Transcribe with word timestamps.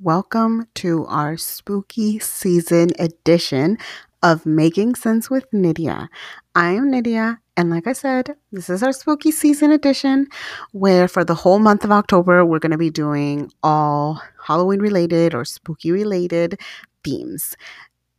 Welcome 0.00 0.68
to 0.76 1.04
our 1.08 1.36
spooky 1.36 2.18
season 2.20 2.92
edition 2.98 3.76
of 4.22 4.46
Making 4.46 4.94
Sense 4.94 5.28
with 5.28 5.44
Nydia. 5.52 6.08
I 6.54 6.70
am 6.70 6.90
Nydia, 6.90 7.38
and 7.54 7.68
like 7.68 7.86
I 7.86 7.92
said, 7.92 8.34
this 8.50 8.70
is 8.70 8.82
our 8.82 8.94
spooky 8.94 9.30
season 9.30 9.70
edition 9.72 10.26
where 10.72 11.06
for 11.06 11.22
the 11.22 11.34
whole 11.34 11.58
month 11.58 11.84
of 11.84 11.92
October, 11.92 12.46
we're 12.46 12.60
going 12.60 12.72
to 12.72 12.78
be 12.78 12.88
doing 12.88 13.52
all 13.62 14.22
Halloween 14.42 14.80
related 14.80 15.34
or 15.34 15.44
spooky 15.44 15.92
related 15.92 16.58
themes. 17.04 17.58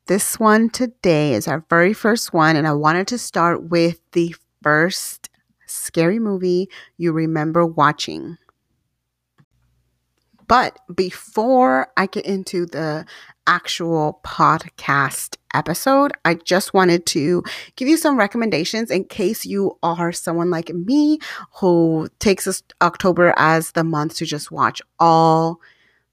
This 0.06 0.40
one 0.40 0.70
today 0.70 1.34
is 1.34 1.48
our 1.48 1.66
very 1.68 1.94
first 1.94 2.32
one, 2.32 2.56
and 2.56 2.68
I 2.68 2.74
wanted 2.74 3.08
to 3.08 3.18
start 3.18 3.72
with 3.72 4.00
the 4.12 4.36
first 4.66 5.30
scary 5.68 6.18
movie 6.18 6.68
you 6.98 7.12
remember 7.12 7.64
watching. 7.64 8.36
But 10.48 10.80
before 10.94 11.88
I 11.96 12.08
get 12.08 12.26
into 12.26 12.66
the 12.66 13.06
actual 13.46 14.22
podcast 14.24 15.38
episode, 15.54 16.14
I 16.26 16.34
just 16.34 16.74
wanted 16.74 17.06
to 17.08 17.44
give 17.76 17.88
you 17.88 17.96
some 17.96 18.18
recommendations 18.18 18.90
in 18.90 19.04
case 19.06 19.46
you 19.46 19.78
are 19.84 20.12
someone 20.12 20.50
like 20.50 20.70
me 20.70 21.20
who 21.60 22.10
takes 22.18 22.64
October 22.82 23.36
as 23.38 23.72
the 23.72 23.84
month 23.84 24.16
to 24.16 24.26
just 24.26 24.52
watch 24.52 24.82
all 25.00 25.60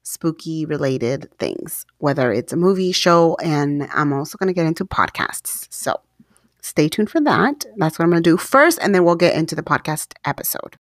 spooky 0.03 0.65
related 0.65 1.29
things, 1.39 1.87
whether 1.97 2.31
it's 2.31 2.53
a 2.53 2.57
movie, 2.57 2.91
show, 2.91 3.35
and 3.41 3.87
I'm 3.93 4.13
also 4.13 4.37
going 4.37 4.47
to 4.47 4.53
get 4.53 4.67
into 4.67 4.85
podcasts. 4.85 5.67
So 5.71 5.99
stay 6.63 6.89
tuned 6.89 7.11
for 7.11 7.21
that. 7.21 7.65
That's 7.77 7.99
what 7.99 8.05
I'm 8.05 8.11
going 8.11 8.23
to 8.23 8.29
do 8.29 8.37
first, 8.37 8.79
and 8.81 8.95
then 8.95 9.03
we'll 9.03 9.15
get 9.15 9.35
into 9.35 9.53
the 9.55 9.63
podcast 9.63 10.13
episode 10.25 10.77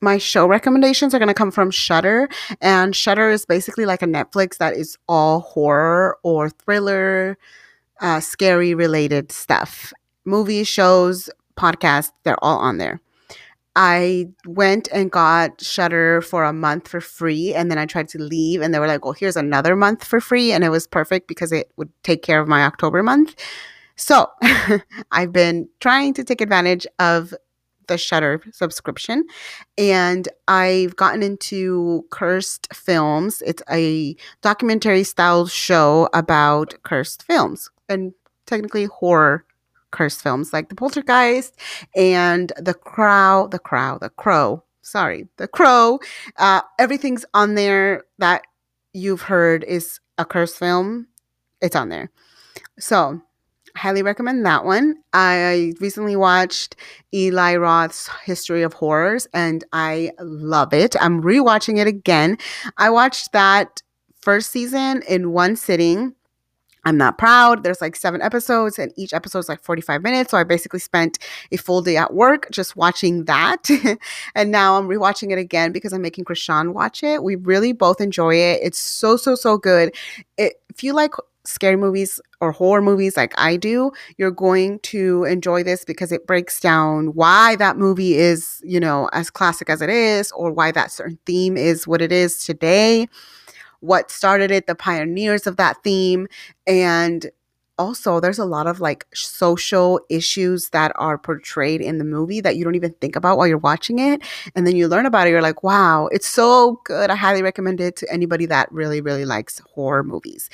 my 0.00 0.18
show 0.18 0.46
recommendations 0.46 1.14
are 1.14 1.18
going 1.18 1.28
to 1.28 1.34
come 1.34 1.50
from 1.50 1.70
Shudder, 1.70 2.28
and 2.60 2.96
Shudder 2.96 3.30
is 3.30 3.44
basically 3.44 3.86
like 3.86 4.02
a 4.02 4.06
Netflix 4.06 4.58
that 4.58 4.74
is 4.74 4.96
all 5.08 5.40
horror 5.40 6.18
or 6.22 6.50
thriller, 6.50 7.38
uh, 8.00 8.20
scary 8.20 8.74
related 8.74 9.30
stuff. 9.30 9.92
Movies, 10.24 10.68
shows, 10.68 11.28
podcasts, 11.56 12.12
they're 12.24 12.42
all 12.42 12.58
on 12.58 12.78
there. 12.78 13.00
I 13.76 14.28
went 14.46 14.88
and 14.92 15.12
got 15.12 15.60
Shudder 15.60 16.22
for 16.22 16.44
a 16.44 16.52
month 16.52 16.88
for 16.88 17.00
free, 17.00 17.54
and 17.54 17.70
then 17.70 17.78
I 17.78 17.86
tried 17.86 18.08
to 18.08 18.18
leave, 18.18 18.62
and 18.62 18.74
they 18.74 18.78
were 18.78 18.88
like, 18.88 19.04
"Well, 19.04 19.12
here's 19.12 19.36
another 19.36 19.76
month 19.76 20.04
for 20.04 20.20
free," 20.20 20.50
and 20.52 20.64
it 20.64 20.70
was 20.70 20.86
perfect 20.86 21.28
because 21.28 21.52
it 21.52 21.70
would 21.76 21.90
take 22.02 22.22
care 22.22 22.40
of 22.40 22.48
my 22.48 22.64
October 22.64 23.02
month. 23.02 23.36
So 24.00 24.30
I've 25.12 25.30
been 25.30 25.68
trying 25.80 26.14
to 26.14 26.24
take 26.24 26.40
advantage 26.40 26.86
of 26.98 27.34
the 27.86 27.98
Shudder 27.98 28.40
subscription, 28.50 29.24
and 29.76 30.26
I've 30.48 30.96
gotten 30.96 31.22
into 31.22 32.06
Cursed 32.10 32.72
Films. 32.72 33.42
It's 33.44 33.62
a 33.70 34.16
documentary 34.40 35.04
style 35.04 35.46
show 35.46 36.08
about 36.14 36.74
cursed 36.82 37.24
films 37.24 37.68
and 37.90 38.14
technically 38.46 38.86
horror 38.86 39.44
cursed 39.90 40.22
films 40.22 40.52
like 40.52 40.70
The 40.70 40.76
Poltergeist 40.76 41.58
and 41.94 42.52
The 42.56 42.74
Crow, 42.74 43.48
The 43.50 43.58
Crow, 43.58 43.98
The 44.00 44.10
Crow. 44.10 44.64
Sorry, 44.80 45.28
The 45.36 45.48
Crow. 45.48 45.98
Uh, 46.38 46.62
everything's 46.78 47.26
on 47.34 47.54
there 47.54 48.04
that 48.18 48.42
you've 48.94 49.22
heard 49.22 49.62
is 49.64 50.00
a 50.16 50.24
cursed 50.24 50.58
film. 50.58 51.08
It's 51.60 51.76
on 51.76 51.90
there. 51.90 52.10
So 52.78 53.20
highly 53.80 54.02
recommend 54.02 54.44
that 54.44 54.66
one. 54.66 54.94
I 55.14 55.72
recently 55.80 56.14
watched 56.14 56.76
Eli 57.14 57.56
Roth's 57.56 58.10
History 58.24 58.62
of 58.62 58.74
Horrors 58.74 59.26
and 59.32 59.64
I 59.72 60.12
love 60.20 60.74
it. 60.74 60.94
I'm 61.00 61.22
rewatching 61.22 61.78
it 61.78 61.86
again. 61.86 62.36
I 62.76 62.90
watched 62.90 63.32
that 63.32 63.82
first 64.20 64.50
season 64.50 65.02
in 65.08 65.32
one 65.32 65.56
sitting. 65.56 66.14
I'm 66.84 66.98
not 66.98 67.16
proud. 67.16 67.62
There's 67.62 67.80
like 67.82 67.94
seven 67.94 68.22
episodes, 68.22 68.78
and 68.78 68.90
each 68.96 69.12
episode 69.12 69.40
is 69.40 69.48
like 69.50 69.62
45 69.62 70.02
minutes. 70.02 70.30
So 70.30 70.38
I 70.38 70.44
basically 70.44 70.80
spent 70.80 71.18
a 71.52 71.58
full 71.58 71.82
day 71.82 71.98
at 71.98 72.14
work 72.14 72.48
just 72.50 72.74
watching 72.74 73.26
that. 73.26 73.68
and 74.34 74.50
now 74.50 74.78
I'm 74.78 74.88
rewatching 74.88 75.30
it 75.30 75.38
again 75.38 75.72
because 75.72 75.92
I'm 75.92 76.00
making 76.00 76.24
Krishan 76.24 76.72
watch 76.72 77.02
it. 77.02 77.22
We 77.22 77.36
really 77.36 77.72
both 77.74 78.00
enjoy 78.00 78.34
it. 78.34 78.60
It's 78.62 78.78
so, 78.78 79.18
so, 79.18 79.34
so 79.34 79.58
good. 79.58 79.94
It, 80.38 80.54
if 80.70 80.82
you 80.82 80.94
like 80.94 81.12
scary 81.44 81.76
movies 81.76 82.20
or 82.40 82.52
horror 82.52 82.82
movies 82.82 83.16
like 83.16 83.32
I 83.38 83.56
do, 83.56 83.92
you're 84.18 84.30
going 84.30 84.78
to 84.80 85.24
enjoy 85.24 85.62
this 85.62 85.84
because 85.84 86.12
it 86.12 86.26
breaks 86.26 86.60
down 86.60 87.08
why 87.08 87.56
that 87.56 87.76
movie 87.76 88.14
is, 88.14 88.60
you 88.64 88.80
know, 88.80 89.08
as 89.12 89.30
classic 89.30 89.70
as 89.70 89.82
it 89.82 89.90
is, 89.90 90.32
or 90.32 90.52
why 90.52 90.72
that 90.72 90.92
certain 90.92 91.18
theme 91.26 91.56
is 91.56 91.86
what 91.86 92.02
it 92.02 92.12
is 92.12 92.44
today, 92.44 93.08
what 93.80 94.10
started 94.10 94.50
it, 94.50 94.66
the 94.66 94.74
pioneers 94.74 95.46
of 95.46 95.56
that 95.56 95.82
theme, 95.82 96.28
and 96.66 97.30
also 97.80 98.20
there's 98.20 98.38
a 98.38 98.44
lot 98.44 98.66
of 98.66 98.80
like 98.80 99.06
social 99.14 100.00
issues 100.10 100.68
that 100.70 100.92
are 100.96 101.16
portrayed 101.16 101.80
in 101.80 101.96
the 101.98 102.04
movie 102.04 102.40
that 102.42 102.56
you 102.56 102.64
don't 102.64 102.74
even 102.74 102.92
think 103.00 103.16
about 103.16 103.38
while 103.38 103.46
you're 103.46 103.66
watching 103.72 103.98
it 103.98 104.22
and 104.54 104.66
then 104.66 104.76
you 104.76 104.86
learn 104.86 105.06
about 105.06 105.26
it 105.26 105.30
you're 105.30 105.48
like 105.50 105.62
wow 105.62 106.08
it's 106.12 106.28
so 106.28 106.80
good 106.84 107.08
i 107.10 107.14
highly 107.14 107.42
recommend 107.42 107.80
it 107.80 107.96
to 107.96 108.04
anybody 108.12 108.44
that 108.46 108.70
really 108.70 109.00
really 109.00 109.24
likes 109.24 109.60
horror 109.74 110.04
movies. 110.04 110.50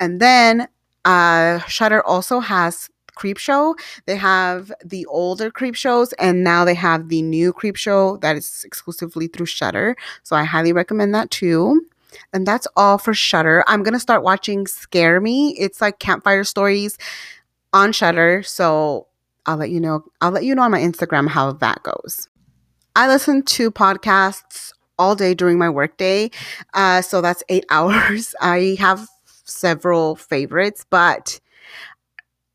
And 0.00 0.20
then 0.20 0.68
uh 1.04 1.58
shudder 1.76 2.00
also 2.06 2.40
has 2.40 2.88
creep 3.14 3.36
show. 3.38 3.76
They 4.06 4.16
have 4.16 4.72
the 4.84 5.04
older 5.06 5.50
creep 5.50 5.74
shows 5.74 6.12
and 6.14 6.42
now 6.42 6.64
they 6.64 6.74
have 6.74 7.08
the 7.08 7.20
new 7.22 7.52
creep 7.52 7.76
show 7.76 8.16
that 8.18 8.36
is 8.36 8.62
exclusively 8.64 9.26
through 9.26 9.46
shudder 9.46 9.96
so 10.22 10.36
i 10.36 10.44
highly 10.44 10.72
recommend 10.72 11.14
that 11.14 11.30
too 11.30 11.82
and 12.32 12.46
that's 12.46 12.66
all 12.76 12.98
for 12.98 13.14
Shudder. 13.14 13.64
I'm 13.66 13.82
gonna 13.82 14.00
start 14.00 14.22
watching 14.22 14.66
Scare 14.66 15.20
Me. 15.20 15.56
It's 15.58 15.80
like 15.80 15.98
campfire 15.98 16.44
stories 16.44 16.98
on 17.72 17.92
Shudder. 17.92 18.42
So 18.42 19.06
I'll 19.46 19.56
let 19.56 19.70
you 19.70 19.80
know. 19.80 20.04
I'll 20.20 20.30
let 20.30 20.44
you 20.44 20.54
know 20.54 20.62
on 20.62 20.70
my 20.70 20.80
Instagram 20.80 21.28
how 21.28 21.52
that 21.52 21.82
goes. 21.82 22.28
I 22.96 23.06
listen 23.08 23.42
to 23.42 23.70
podcasts 23.70 24.72
all 24.98 25.14
day 25.14 25.34
during 25.34 25.58
my 25.58 25.70
workday. 25.70 26.30
Uh, 26.74 27.02
so 27.02 27.20
that's 27.20 27.42
eight 27.48 27.64
hours. 27.70 28.34
I 28.40 28.76
have 28.78 29.08
several 29.44 30.16
favorites, 30.16 30.84
but 30.90 31.40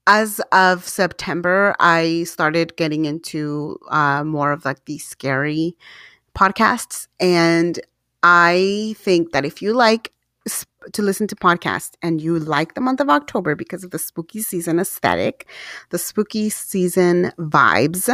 as 0.07 0.39
of 0.51 0.87
September, 0.87 1.75
I 1.79 2.23
started 2.25 2.75
getting 2.77 3.05
into 3.05 3.79
uh, 3.89 4.23
more 4.23 4.51
of 4.51 4.63
like 4.65 4.85
these 4.85 5.05
scary 5.05 5.75
podcasts. 6.35 7.07
And 7.19 7.79
I 8.27 8.95
think 8.97 9.33
that 9.33 9.45
if 9.45 9.61
you 9.61 9.71
like 9.71 10.11
to 10.93 11.03
listen 11.03 11.27
to 11.27 11.35
podcasts 11.35 11.91
and 12.01 12.19
you 12.19 12.39
like 12.39 12.73
the 12.73 12.81
month 12.81 12.99
of 12.99 13.07
October 13.07 13.53
because 13.53 13.83
of 13.83 13.91
the 13.91 13.99
spooky 13.99 14.41
season 14.41 14.79
aesthetic, 14.79 15.47
the 15.91 15.99
spooky 15.99 16.49
season 16.49 17.31
vibes, 17.37 18.09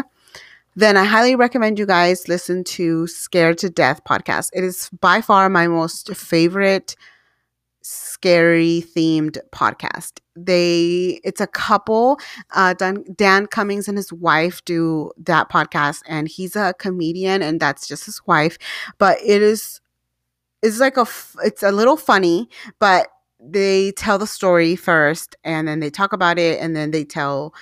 then 0.75 0.97
I 0.97 1.05
highly 1.05 1.38
recommend 1.38 1.79
you 1.79 1.85
guys 1.85 2.27
listen 2.27 2.66
to 2.66 3.07
Scared 3.07 3.57
to 3.59 3.69
Death 3.69 4.01
podcast. 4.03 4.49
It 4.51 4.66
is 4.66 4.89
by 4.99 5.22
far 5.22 5.47
my 5.47 5.69
most 5.69 6.13
favorite 6.13 6.97
scary 7.81 8.83
themed 8.93 9.38
podcast. 9.53 10.19
They 10.35 11.22
it's 11.23 11.39
a 11.39 11.47
couple. 11.47 12.19
Uh, 12.53 12.73
Dan, 12.73 13.05
Dan 13.16 13.47
Cummins 13.47 13.88
and 13.88 13.97
his 13.97 14.11
wife 14.11 14.63
do 14.66 15.13
that 15.19 15.49
podcast, 15.49 16.01
and 16.05 16.28
he's 16.28 16.57
a 16.57 16.73
comedian, 16.79 17.41
and 17.41 17.61
that's 17.61 17.88
just 17.88 18.05
his 18.05 18.22
wife. 18.28 18.57
But 18.97 19.17
it 19.23 19.41
is 19.41 19.79
it's 20.61 20.79
like 20.79 20.97
a 20.97 21.05
it's 21.44 21.63
a 21.63 21.72
little 21.72 21.97
funny, 21.97 22.49
but 22.79 23.07
they 23.39 23.91
tell 23.94 24.17
the 24.17 24.27
story 24.27 24.75
first 24.75 25.35
and 25.44 25.67
then 25.67 25.79
they 25.79 25.89
talk 25.89 26.13
about 26.13 26.38
it 26.38 26.59
and 26.59 26.75
then 26.75 26.91
they 26.91 27.03
tell 27.03 27.53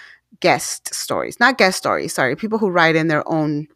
guest 0.41 0.93
stories. 0.93 1.39
Not 1.39 1.57
guest 1.57 1.77
stories, 1.77 2.13
sorry, 2.13 2.35
people 2.35 2.59
who 2.59 2.69
write 2.69 2.95
in 2.95 3.07
their 3.07 3.27
own 3.29 3.67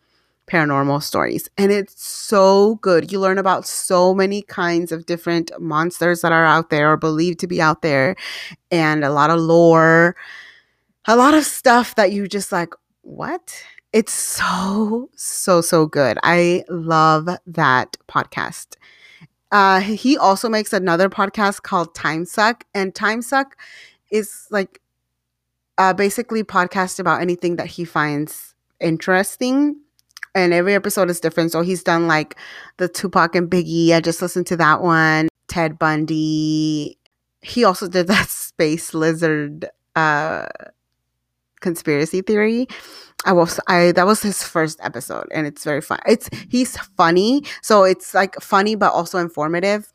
paranormal 0.47 1.01
stories. 1.01 1.49
And 1.57 1.71
it's 1.71 2.05
so 2.05 2.75
good. 2.75 3.11
You 3.11 3.19
learn 3.19 3.37
about 3.37 3.65
so 3.65 4.13
many 4.13 4.41
kinds 4.41 4.91
of 4.91 5.05
different 5.05 5.51
monsters 5.59 6.21
that 6.21 6.33
are 6.33 6.45
out 6.45 6.69
there 6.69 6.91
or 6.91 6.97
believed 6.97 7.39
to 7.39 7.47
be 7.47 7.61
out 7.61 7.81
there 7.81 8.15
and 8.71 9.05
a 9.05 9.11
lot 9.11 9.29
of 9.29 9.39
lore, 9.39 10.15
a 11.05 11.15
lot 11.15 11.33
of 11.33 11.45
stuff 11.45 11.95
that 11.95 12.11
you 12.11 12.27
just 12.27 12.51
like, 12.51 12.73
what? 13.01 13.63
It's 13.93 14.13
so, 14.13 15.09
so, 15.15 15.61
so 15.61 15.85
good. 15.85 16.17
I 16.23 16.65
love 16.67 17.29
that 17.45 17.95
podcast. 18.09 18.75
Uh, 19.53 19.79
he 19.81 20.17
also 20.17 20.49
makes 20.49 20.73
another 20.73 21.09
podcast 21.09 21.61
called 21.61 21.93
Time 21.93 22.25
Suck, 22.25 22.65
and 22.73 22.93
Time 22.93 23.21
Suck 23.21 23.55
is 24.09 24.47
like 24.49 24.81
uh, 25.77 25.93
basically 25.93 26.43
podcast 26.43 26.99
about 26.99 27.21
anything 27.21 27.55
that 27.57 27.67
he 27.67 27.85
finds 27.85 28.55
interesting. 28.79 29.77
And 30.35 30.53
every 30.53 30.73
episode 30.73 31.11
is 31.11 31.19
different. 31.19 31.51
So 31.51 31.61
he's 31.61 31.83
done 31.83 32.07
like 32.07 32.35
the 32.77 32.87
Tupac 32.87 33.35
and 33.35 33.47
Biggie. 33.49 33.91
I 33.91 34.01
just 34.01 34.23
listened 34.23 34.47
to 34.47 34.57
that 34.57 34.81
one. 34.81 35.29
Ted 35.47 35.77
Bundy. 35.77 36.97
He 37.43 37.63
also 37.63 37.87
did 37.87 38.07
that 38.07 38.29
space 38.29 38.95
lizard 38.95 39.69
uh, 39.95 40.47
conspiracy 41.63 42.21
theory. 42.21 42.67
I 43.25 43.33
was 43.33 43.59
I 43.67 43.93
that 43.93 44.05
was 44.05 44.21
his 44.21 44.43
first 44.43 44.79
episode 44.83 45.27
and 45.31 45.47
it's 45.47 45.63
very 45.63 45.81
fun. 45.81 45.99
It's 46.05 46.29
he's 46.49 46.77
funny, 46.97 47.43
so 47.61 47.83
it's 47.83 48.13
like 48.13 48.35
funny 48.41 48.75
but 48.75 48.91
also 48.93 49.17
informative. 49.17 49.91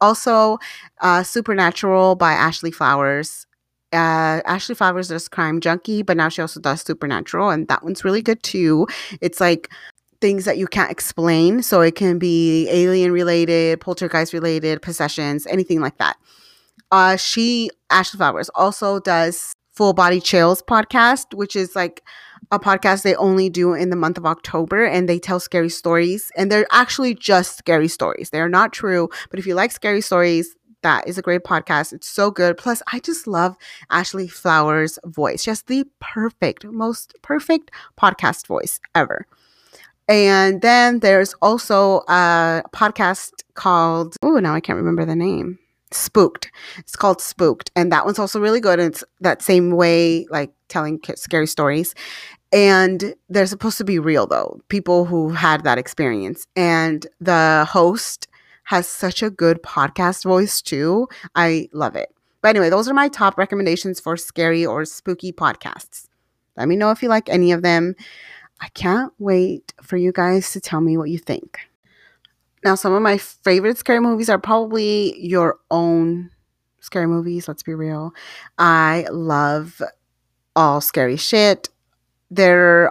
Also, 0.00 0.58
uh, 1.02 1.22
Supernatural 1.22 2.16
by 2.16 2.32
Ashley 2.32 2.70
Flowers. 2.70 3.46
Uh, 3.92 4.40
Ashley 4.46 4.74
Flowers 4.74 5.08
does 5.08 5.28
Crime 5.28 5.60
Junkie, 5.60 6.02
but 6.02 6.16
now 6.16 6.30
she 6.30 6.40
also 6.40 6.58
does 6.58 6.80
Supernatural, 6.80 7.50
and 7.50 7.68
that 7.68 7.84
one's 7.84 8.02
really 8.04 8.22
good 8.22 8.42
too. 8.42 8.86
It's 9.20 9.40
like 9.40 9.68
things 10.20 10.44
that 10.46 10.56
you 10.56 10.66
can't 10.66 10.90
explain, 10.90 11.62
so 11.62 11.82
it 11.82 11.96
can 11.96 12.18
be 12.18 12.68
alien 12.70 13.12
related, 13.12 13.80
poltergeist 13.80 14.32
related, 14.32 14.80
possessions, 14.80 15.46
anything 15.46 15.80
like 15.80 15.98
that. 15.98 16.16
Uh, 16.90 17.16
she 17.16 17.70
Ashley 17.90 18.18
Flowers 18.18 18.48
also 18.54 19.00
does 19.00 19.54
Full 19.80 19.94
Body 19.94 20.20
Chills 20.20 20.60
podcast, 20.60 21.32
which 21.32 21.56
is 21.56 21.74
like 21.74 22.04
a 22.52 22.58
podcast 22.58 23.00
they 23.00 23.14
only 23.14 23.48
do 23.48 23.72
in 23.72 23.88
the 23.88 23.96
month 23.96 24.18
of 24.18 24.26
October 24.26 24.84
and 24.84 25.08
they 25.08 25.18
tell 25.18 25.40
scary 25.40 25.70
stories. 25.70 26.30
And 26.36 26.52
they're 26.52 26.66
actually 26.70 27.14
just 27.14 27.56
scary 27.56 27.88
stories. 27.88 28.28
They're 28.28 28.46
not 28.46 28.74
true. 28.74 29.08
But 29.30 29.38
if 29.38 29.46
you 29.46 29.54
like 29.54 29.72
scary 29.72 30.02
stories, 30.02 30.54
that 30.82 31.08
is 31.08 31.16
a 31.16 31.22
great 31.22 31.44
podcast. 31.44 31.94
It's 31.94 32.06
so 32.06 32.30
good. 32.30 32.58
Plus, 32.58 32.82
I 32.92 32.98
just 32.98 33.26
love 33.26 33.56
Ashley 33.88 34.28
Flowers' 34.28 34.98
voice. 35.06 35.44
Just 35.44 35.66
the 35.66 35.86
perfect, 35.98 36.62
most 36.66 37.14
perfect 37.22 37.70
podcast 37.98 38.46
voice 38.46 38.80
ever. 38.94 39.26
And 40.06 40.60
then 40.60 40.98
there's 40.98 41.32
also 41.40 42.02
a 42.06 42.64
podcast 42.74 43.44
called, 43.54 44.16
oh, 44.22 44.40
now 44.40 44.52
I 44.52 44.60
can't 44.60 44.76
remember 44.76 45.06
the 45.06 45.16
name. 45.16 45.58
Spooked. 45.92 46.50
It's 46.78 46.96
called 46.96 47.20
Spooked. 47.20 47.70
And 47.76 47.90
that 47.92 48.04
one's 48.04 48.18
also 48.18 48.40
really 48.40 48.60
good. 48.60 48.78
It's 48.78 49.04
that 49.20 49.42
same 49.42 49.72
way, 49.72 50.26
like 50.30 50.52
telling 50.68 51.00
scary 51.16 51.46
stories. 51.46 51.94
And 52.52 53.14
they're 53.28 53.46
supposed 53.46 53.78
to 53.78 53.84
be 53.84 53.98
real, 53.98 54.26
though, 54.26 54.60
people 54.68 55.04
who 55.04 55.30
had 55.30 55.64
that 55.64 55.78
experience. 55.78 56.46
And 56.56 57.06
the 57.20 57.66
host 57.68 58.28
has 58.64 58.86
such 58.86 59.22
a 59.22 59.30
good 59.30 59.62
podcast 59.62 60.24
voice, 60.24 60.60
too. 60.60 61.08
I 61.34 61.68
love 61.72 61.96
it. 61.96 62.14
But 62.42 62.50
anyway, 62.50 62.70
those 62.70 62.88
are 62.88 62.94
my 62.94 63.08
top 63.08 63.36
recommendations 63.36 64.00
for 64.00 64.16
scary 64.16 64.64
or 64.64 64.84
spooky 64.84 65.32
podcasts. 65.32 66.08
Let 66.56 66.68
me 66.68 66.76
know 66.76 66.90
if 66.90 67.02
you 67.02 67.08
like 67.08 67.28
any 67.28 67.52
of 67.52 67.62
them. 67.62 67.94
I 68.60 68.68
can't 68.68 69.12
wait 69.18 69.72
for 69.82 69.96
you 69.96 70.12
guys 70.12 70.52
to 70.52 70.60
tell 70.60 70.80
me 70.80 70.96
what 70.96 71.10
you 71.10 71.18
think. 71.18 71.69
Now, 72.64 72.74
some 72.74 72.92
of 72.92 73.02
my 73.02 73.18
favorite 73.18 73.78
scary 73.78 74.00
movies 74.00 74.28
are 74.28 74.38
probably 74.38 75.18
your 75.18 75.58
own 75.70 76.30
scary 76.80 77.06
movies, 77.06 77.48
let's 77.48 77.62
be 77.62 77.74
real. 77.74 78.12
I 78.58 79.06
love 79.10 79.80
all 80.56 80.80
scary 80.80 81.16
shit. 81.16 81.68
They're 82.30 82.90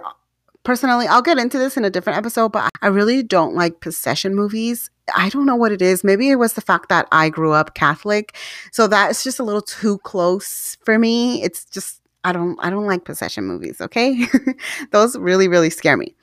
personally, 0.64 1.06
I'll 1.06 1.22
get 1.22 1.38
into 1.38 1.58
this 1.58 1.76
in 1.76 1.84
a 1.84 1.90
different 1.90 2.18
episode, 2.18 2.52
but 2.52 2.70
I 2.82 2.88
really 2.88 3.22
don't 3.22 3.54
like 3.54 3.80
possession 3.80 4.34
movies. 4.34 4.90
I 5.16 5.28
don't 5.28 5.46
know 5.46 5.56
what 5.56 5.72
it 5.72 5.82
is. 5.82 6.04
Maybe 6.04 6.30
it 6.30 6.36
was 6.36 6.54
the 6.54 6.60
fact 6.60 6.88
that 6.88 7.08
I 7.10 7.28
grew 7.28 7.52
up 7.52 7.74
Catholic. 7.74 8.36
So 8.72 8.86
that's 8.86 9.24
just 9.24 9.38
a 9.40 9.44
little 9.44 9.62
too 9.62 9.98
close 9.98 10.76
for 10.84 10.98
me. 10.98 11.42
It's 11.42 11.64
just 11.64 12.00
I 12.22 12.32
don't 12.32 12.58
I 12.60 12.70
don't 12.70 12.86
like 12.86 13.04
possession 13.04 13.44
movies, 13.44 13.80
okay? 13.80 14.26
Those 14.92 15.16
really 15.18 15.48
really 15.48 15.70
scare 15.70 15.96
me. 15.96 16.14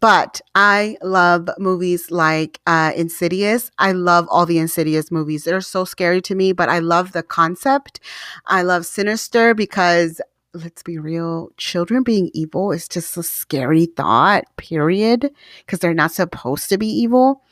But 0.00 0.40
I 0.54 0.96
love 1.02 1.50
movies 1.58 2.10
like 2.10 2.60
uh, 2.66 2.92
Insidious. 2.96 3.70
I 3.78 3.92
love 3.92 4.26
all 4.30 4.46
the 4.46 4.58
Insidious 4.58 5.10
movies. 5.10 5.44
They're 5.44 5.60
so 5.60 5.84
scary 5.84 6.22
to 6.22 6.34
me, 6.34 6.52
but 6.52 6.68
I 6.68 6.78
love 6.78 7.12
the 7.12 7.22
concept. 7.22 8.00
I 8.46 8.62
love 8.62 8.86
Sinister 8.86 9.54
because 9.54 10.20
let's 10.54 10.82
be 10.82 10.98
real, 10.98 11.50
children 11.56 12.02
being 12.02 12.30
evil 12.34 12.72
is 12.72 12.88
just 12.88 13.16
a 13.16 13.22
scary 13.22 13.86
thought, 13.86 14.44
period, 14.56 15.30
because 15.64 15.78
they're 15.78 15.94
not 15.94 16.12
supposed 16.12 16.68
to 16.70 16.78
be 16.78 16.86
evil. 16.88 17.42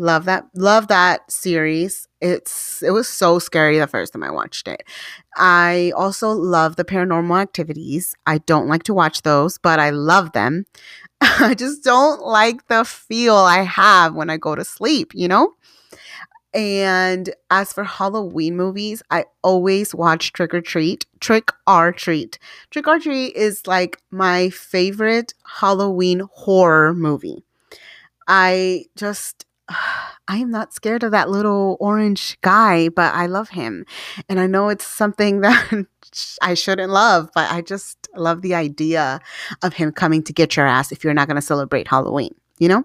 Love 0.00 0.26
that 0.26 0.44
love 0.54 0.86
that 0.86 1.28
series. 1.30 2.06
It's 2.20 2.82
it 2.82 2.90
was 2.92 3.08
so 3.08 3.40
scary 3.40 3.78
the 3.80 3.88
first 3.88 4.12
time 4.12 4.22
I 4.22 4.30
watched 4.30 4.68
it. 4.68 4.84
I 5.36 5.92
also 5.96 6.30
love 6.30 6.76
the 6.76 6.84
paranormal 6.84 7.40
activities. 7.40 8.14
I 8.24 8.38
don't 8.38 8.68
like 8.68 8.84
to 8.84 8.94
watch 8.94 9.22
those, 9.22 9.58
but 9.58 9.80
I 9.80 9.90
love 9.90 10.32
them. 10.32 10.66
I 11.20 11.54
just 11.54 11.82
don't 11.84 12.24
like 12.24 12.68
the 12.68 12.84
feel 12.84 13.34
I 13.34 13.62
have 13.62 14.14
when 14.14 14.30
I 14.30 14.36
go 14.36 14.54
to 14.54 14.64
sleep, 14.64 15.12
you 15.14 15.28
know? 15.28 15.54
And 16.54 17.34
as 17.50 17.72
for 17.72 17.84
Halloween 17.84 18.56
movies, 18.56 19.02
I 19.10 19.26
always 19.42 19.94
watch 19.94 20.32
Trick 20.32 20.54
'r 20.54 20.60
Treat. 20.62 21.06
Trick 21.20 21.50
'r 21.66 21.92
Treat. 21.92 22.38
Trick 22.70 22.88
'r 22.88 22.98
Treat 22.98 23.36
is 23.36 23.66
like 23.66 24.00
my 24.10 24.48
favorite 24.50 25.34
Halloween 25.44 26.22
horror 26.32 26.94
movie. 26.94 27.44
I 28.28 28.86
just 28.96 29.46
I 30.28 30.36
am 30.38 30.50
not 30.50 30.74
scared 30.74 31.02
of 31.02 31.12
that 31.12 31.30
little 31.30 31.76
orange 31.80 32.38
guy, 32.42 32.88
but 32.90 33.14
I 33.14 33.26
love 33.26 33.50
him. 33.50 33.86
And 34.28 34.40
I 34.40 34.46
know 34.46 34.68
it's 34.68 34.86
something 34.86 35.40
that 35.42 35.86
I 36.42 36.54
shouldn't 36.54 36.92
love, 36.92 37.30
but 37.34 37.50
I 37.50 37.62
just 37.62 37.97
love 38.16 38.42
the 38.42 38.54
idea 38.54 39.20
of 39.62 39.74
him 39.74 39.92
coming 39.92 40.22
to 40.24 40.32
get 40.32 40.56
your 40.56 40.66
ass 40.66 40.92
if 40.92 41.04
you're 41.04 41.14
not 41.14 41.28
going 41.28 41.36
to 41.36 41.42
celebrate 41.42 41.88
Halloween, 41.88 42.34
you 42.58 42.68
know? 42.68 42.84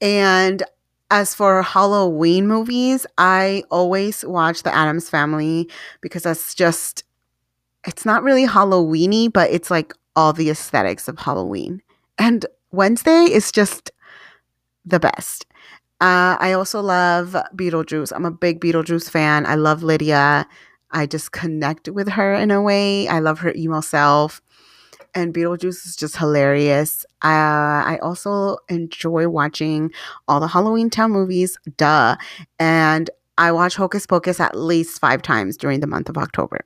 And 0.00 0.62
as 1.10 1.34
for 1.34 1.62
Halloween 1.62 2.46
movies, 2.46 3.06
I 3.16 3.64
always 3.70 4.24
watch 4.24 4.62
The 4.62 4.74
Addams 4.74 5.08
Family 5.08 5.68
because 6.00 6.24
that's 6.24 6.54
just, 6.54 7.04
it's 7.86 8.04
not 8.04 8.22
really 8.22 8.46
Halloweeny, 8.46 9.32
but 9.32 9.50
it's 9.50 9.70
like 9.70 9.94
all 10.14 10.32
the 10.32 10.50
aesthetics 10.50 11.08
of 11.08 11.18
Halloween. 11.18 11.82
And 12.18 12.44
Wednesday 12.72 13.24
is 13.24 13.50
just 13.50 13.90
the 14.84 15.00
best. 15.00 15.46
Uh, 16.00 16.36
I 16.38 16.52
also 16.52 16.80
love 16.80 17.34
Beetlejuice. 17.56 18.12
I'm 18.14 18.24
a 18.24 18.30
big 18.30 18.60
Beetlejuice 18.60 19.10
fan. 19.10 19.46
I 19.46 19.56
love 19.56 19.82
Lydia. 19.82 20.46
I 20.90 21.06
just 21.06 21.32
connect 21.32 21.88
with 21.88 22.08
her 22.10 22.34
in 22.34 22.50
a 22.50 22.62
way. 22.62 23.08
I 23.08 23.18
love 23.18 23.40
her 23.40 23.52
emo 23.54 23.80
self 23.80 24.40
and 25.14 25.34
Beetlejuice 25.34 25.86
is 25.86 25.96
just 25.96 26.16
hilarious. 26.16 27.04
Uh, 27.24 27.82
I 27.84 27.98
also 28.02 28.58
enjoy 28.68 29.28
watching 29.28 29.90
all 30.26 30.40
the 30.40 30.48
Halloween 30.48 30.90
Town 30.90 31.10
movies, 31.10 31.58
duh. 31.76 32.16
And 32.58 33.10
I 33.36 33.52
watch 33.52 33.76
Hocus 33.76 34.06
Pocus 34.06 34.40
at 34.40 34.56
least 34.56 35.00
five 35.00 35.22
times 35.22 35.56
during 35.56 35.80
the 35.80 35.86
month 35.86 36.08
of 36.08 36.16
October. 36.16 36.64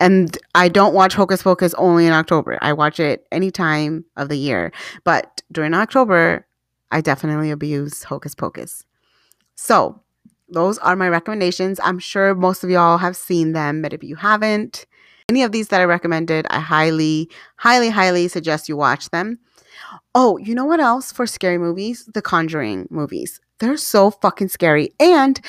And 0.00 0.38
I 0.54 0.68
don't 0.68 0.94
watch 0.94 1.14
Hocus 1.14 1.42
Pocus 1.42 1.74
only 1.74 2.06
in 2.06 2.12
October. 2.12 2.58
I 2.62 2.72
watch 2.72 3.00
it 3.00 3.26
any 3.32 3.50
time 3.50 4.04
of 4.16 4.28
the 4.28 4.36
year. 4.38 4.72
But 5.04 5.42
during 5.50 5.74
October, 5.74 6.46
I 6.90 7.00
definitely 7.00 7.50
abuse 7.50 8.04
Hocus 8.04 8.34
Pocus. 8.34 8.84
So, 9.56 10.00
those 10.48 10.78
are 10.78 10.96
my 10.96 11.08
recommendations. 11.08 11.80
I'm 11.82 11.98
sure 11.98 12.34
most 12.34 12.64
of 12.64 12.70
y'all 12.70 12.98
have 12.98 13.16
seen 13.16 13.52
them, 13.52 13.82
but 13.82 13.92
if 13.92 14.02
you 14.02 14.16
haven't, 14.16 14.86
any 15.28 15.42
of 15.42 15.52
these 15.52 15.68
that 15.68 15.80
I 15.80 15.84
recommended, 15.84 16.46
I 16.50 16.60
highly, 16.60 17.30
highly, 17.56 17.90
highly 17.90 18.28
suggest 18.28 18.68
you 18.68 18.76
watch 18.76 19.10
them. 19.10 19.38
Oh, 20.14 20.38
you 20.38 20.54
know 20.54 20.64
what 20.64 20.80
else 20.80 21.12
for 21.12 21.26
scary 21.26 21.58
movies? 21.58 22.08
The 22.12 22.22
Conjuring 22.22 22.88
movies. 22.90 23.40
They're 23.58 23.76
so 23.76 24.10
fucking 24.10 24.48
scary. 24.48 24.90
And 24.98 25.40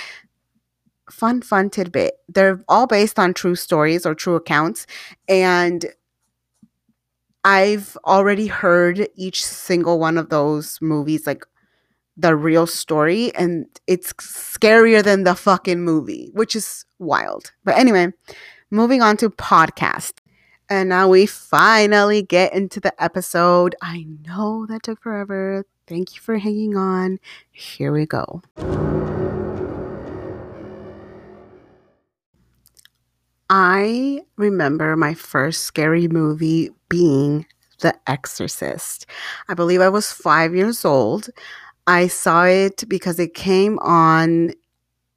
fun, 1.10 1.42
fun 1.42 1.70
tidbit. 1.70 2.16
They're 2.28 2.64
all 2.68 2.88
based 2.88 3.18
on 3.18 3.34
true 3.34 3.56
stories 3.56 4.06
or 4.06 4.14
true 4.14 4.36
accounts. 4.36 4.86
And 5.28 5.86
I've 7.44 7.98
already 8.06 8.48
heard 8.48 9.08
each 9.16 9.46
single 9.46 9.98
one 9.98 10.18
of 10.18 10.30
those 10.30 10.78
movies, 10.82 11.26
like 11.26 11.46
the 12.20 12.36
real 12.36 12.68
story, 12.68 13.34
and 13.36 13.66
it's 13.88 14.12
scarier 14.14 15.02
than 15.02 15.24
the 15.24 15.36
fucking 15.36 15.80
movie, 15.80 16.30
which 16.34 16.56
is 16.56 16.86
wild. 17.00 17.52
But 17.64 17.78
anyway, 17.78 18.12
moving 18.70 19.02
on 19.02 19.18
to 19.18 19.30
podcast. 19.30 20.14
And 20.70 20.90
now 20.90 21.08
we 21.08 21.26
finally 21.26 22.22
get 22.22 22.54
into 22.54 22.80
the 22.80 22.94
episode. 23.02 23.76
I 23.82 24.06
know 24.28 24.66
that 24.68 24.84
took 24.84 25.02
forever. 25.02 25.66
Thank 25.88 26.16
you 26.16 26.22
for 26.22 26.38
hanging 26.38 26.76
on. 26.76 27.20
Here 27.52 27.92
we 27.92 28.06
go. 28.06 28.44
I 33.50 34.22
remember 34.36 34.96
my 34.96 35.16
first 35.16 35.64
scary 35.64 36.08
movie 36.08 36.70
being 36.88 37.48
The 37.80 37.96
Exorcist. 38.06 39.08
I 39.48 39.56
believe 39.56 39.82
I 39.82 39.90
was 39.90 40.12
five 40.12 40.54
years 40.54 40.86
old. 40.86 41.30
I 41.90 42.06
saw 42.06 42.46
it 42.46 42.88
because 42.88 43.20
it 43.20 43.34
came 43.34 43.80
on 43.80 44.54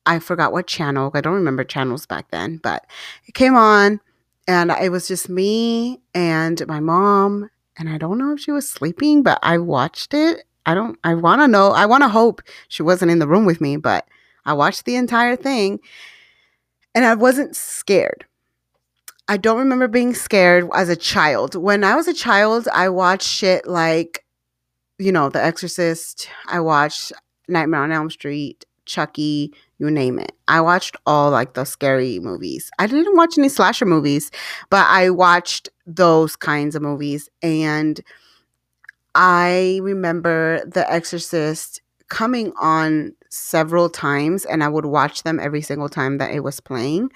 I 0.06 0.18
forgot 0.18 0.52
what 0.52 0.66
channel. 0.66 1.10
I 1.14 1.20
don't 1.20 1.34
remember 1.34 1.64
channels 1.64 2.06
back 2.06 2.30
then, 2.30 2.56
but 2.56 2.86
it 3.26 3.34
came 3.34 3.54
on 3.54 4.00
and 4.48 4.72
it 4.72 4.90
was 4.90 5.06
just 5.06 5.28
me 5.28 6.00
and 6.14 6.66
my 6.66 6.80
mom. 6.80 7.50
And 7.78 7.88
I 7.88 7.98
don't 7.98 8.18
know 8.18 8.32
if 8.32 8.40
she 8.40 8.50
was 8.50 8.68
sleeping, 8.68 9.22
but 9.22 9.38
I 9.42 9.58
watched 9.58 10.14
it. 10.14 10.44
I 10.64 10.74
don't, 10.74 10.98
I 11.04 11.14
want 11.14 11.42
to 11.42 11.46
know, 11.46 11.72
I 11.72 11.86
want 11.86 12.04
to 12.04 12.08
hope 12.08 12.40
she 12.68 12.82
wasn't 12.82 13.10
in 13.10 13.18
the 13.18 13.28
room 13.28 13.44
with 13.44 13.60
me, 13.60 13.76
but 13.76 14.08
I 14.46 14.54
watched 14.54 14.86
the 14.86 14.96
entire 14.96 15.36
thing 15.36 15.78
and 16.94 17.04
I 17.04 17.14
wasn't 17.14 17.54
scared. 17.54 18.24
I 19.28 19.36
don't 19.36 19.58
remember 19.58 19.88
being 19.88 20.14
scared 20.14 20.68
as 20.74 20.88
a 20.88 20.96
child. 20.96 21.54
When 21.54 21.84
I 21.84 21.94
was 21.94 22.08
a 22.08 22.14
child, 22.14 22.66
I 22.72 22.88
watched 22.88 23.28
shit 23.28 23.66
like, 23.66 24.24
you 25.02 25.10
know, 25.10 25.28
The 25.28 25.44
Exorcist. 25.44 26.28
I 26.46 26.60
watched 26.60 27.12
Nightmare 27.48 27.82
on 27.82 27.92
Elm 27.92 28.08
Street, 28.10 28.64
Chucky, 28.86 29.52
you 29.78 29.90
name 29.90 30.18
it. 30.18 30.32
I 30.46 30.60
watched 30.60 30.96
all 31.06 31.30
like 31.30 31.54
the 31.54 31.64
scary 31.64 32.20
movies. 32.20 32.70
I 32.78 32.86
didn't 32.86 33.16
watch 33.16 33.36
any 33.36 33.48
slasher 33.48 33.84
movies, 33.84 34.30
but 34.70 34.86
I 34.88 35.10
watched 35.10 35.68
those 35.86 36.36
kinds 36.36 36.76
of 36.76 36.82
movies. 36.82 37.28
And 37.42 38.00
I 39.16 39.80
remember 39.82 40.62
The 40.66 40.90
Exorcist 40.90 41.82
coming 42.08 42.52
on 42.60 43.14
several 43.28 43.90
times, 43.90 44.44
and 44.44 44.62
I 44.62 44.68
would 44.68 44.86
watch 44.86 45.24
them 45.24 45.40
every 45.40 45.62
single 45.62 45.88
time 45.88 46.18
that 46.18 46.30
it 46.30 46.40
was 46.40 46.60
playing. 46.60 47.10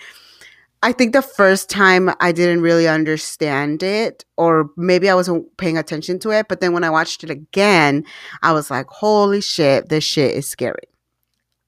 I 0.82 0.92
think 0.92 1.12
the 1.12 1.22
first 1.22 1.70
time 1.70 2.10
I 2.20 2.32
didn't 2.32 2.60
really 2.60 2.86
understand 2.86 3.82
it, 3.82 4.24
or 4.36 4.70
maybe 4.76 5.08
I 5.08 5.14
wasn't 5.14 5.56
paying 5.56 5.78
attention 5.78 6.18
to 6.20 6.30
it. 6.30 6.46
But 6.48 6.60
then 6.60 6.72
when 6.72 6.84
I 6.84 6.90
watched 6.90 7.24
it 7.24 7.30
again, 7.30 8.04
I 8.42 8.52
was 8.52 8.70
like, 8.70 8.86
holy 8.88 9.40
shit, 9.40 9.88
this 9.88 10.04
shit 10.04 10.34
is 10.34 10.46
scary. 10.46 10.84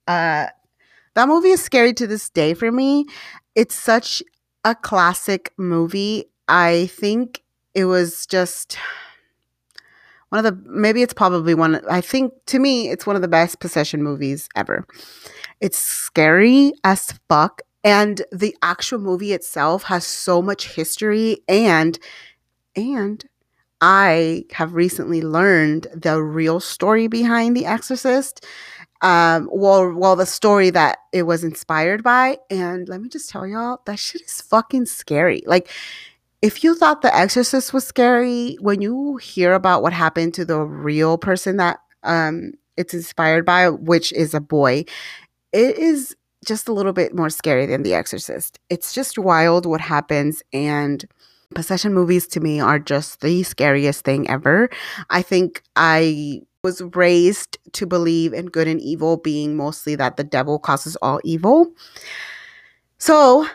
Uh, 0.06 0.46
that 1.14 1.28
movie 1.28 1.48
is 1.50 1.62
scary 1.62 1.92
to 1.94 2.06
this 2.06 2.28
day 2.30 2.54
for 2.54 2.70
me. 2.70 3.06
It's 3.54 3.74
such 3.74 4.22
a 4.64 4.74
classic 4.74 5.52
movie. 5.56 6.26
I 6.46 6.88
think 6.92 7.42
it 7.74 7.86
was 7.86 8.26
just 8.26 8.78
one 10.28 10.44
of 10.44 10.44
the 10.44 10.70
maybe 10.70 11.02
it's 11.02 11.14
probably 11.14 11.54
one 11.54 11.80
I 11.90 12.00
think 12.00 12.32
to 12.46 12.58
me 12.58 12.90
it's 12.90 13.06
one 13.06 13.16
of 13.16 13.22
the 13.22 13.28
best 13.28 13.60
possession 13.60 14.02
movies 14.02 14.48
ever. 14.54 14.86
It's 15.60 15.78
scary 15.78 16.72
as 16.84 17.12
fuck 17.28 17.62
and 17.84 18.22
the 18.32 18.56
actual 18.62 18.98
movie 18.98 19.32
itself 19.32 19.84
has 19.84 20.04
so 20.06 20.42
much 20.42 20.74
history 20.74 21.38
and 21.48 21.98
and 22.76 23.24
I 23.80 24.44
have 24.52 24.74
recently 24.74 25.22
learned 25.22 25.86
the 25.94 26.22
real 26.22 26.60
story 26.60 27.06
behind 27.06 27.56
The 27.56 27.66
Exorcist. 27.66 28.44
Um, 29.02 29.48
well, 29.52 29.92
well, 29.92 30.16
the 30.16 30.26
story 30.26 30.70
that 30.70 30.98
it 31.12 31.22
was 31.22 31.44
inspired 31.44 32.02
by, 32.02 32.38
and 32.50 32.88
let 32.88 33.00
me 33.00 33.08
just 33.08 33.30
tell 33.30 33.46
y'all, 33.46 33.80
that 33.86 33.98
shit 33.98 34.22
is 34.22 34.40
fucking 34.40 34.86
scary. 34.86 35.42
Like, 35.46 35.70
if 36.42 36.64
you 36.64 36.74
thought 36.74 37.02
The 37.02 37.14
Exorcist 37.14 37.72
was 37.72 37.86
scary, 37.86 38.56
when 38.60 38.80
you 38.82 39.16
hear 39.18 39.52
about 39.52 39.82
what 39.82 39.92
happened 39.92 40.34
to 40.34 40.44
the 40.44 40.60
real 40.60 41.16
person 41.16 41.58
that 41.58 41.78
um, 42.02 42.52
it's 42.76 42.94
inspired 42.94 43.44
by, 43.44 43.68
which 43.68 44.12
is 44.12 44.34
a 44.34 44.40
boy, 44.40 44.84
it 45.52 45.78
is 45.78 46.16
just 46.48 46.68
a 46.68 46.72
little 46.72 46.92
bit 46.92 47.14
more 47.14 47.30
scary 47.30 47.66
than 47.66 47.82
The 47.82 47.94
Exorcist. 47.94 48.58
It's 48.70 48.92
just 48.92 49.18
wild 49.18 49.66
what 49.66 49.80
happens, 49.80 50.42
and 50.52 51.04
possession 51.54 51.94
movies 51.94 52.26
to 52.28 52.40
me 52.40 52.60
are 52.60 52.78
just 52.78 53.20
the 53.20 53.42
scariest 53.42 54.04
thing 54.04 54.28
ever. 54.28 54.70
I 55.10 55.22
think 55.22 55.62
I 55.76 56.42
was 56.64 56.82
raised 56.94 57.58
to 57.72 57.86
believe 57.86 58.32
in 58.32 58.46
good 58.46 58.66
and 58.66 58.80
evil 58.80 59.16
being 59.16 59.56
mostly 59.56 59.94
that 59.96 60.16
the 60.16 60.24
devil 60.24 60.58
causes 60.58 60.96
all 60.96 61.20
evil. 61.22 61.72
So, 62.98 63.46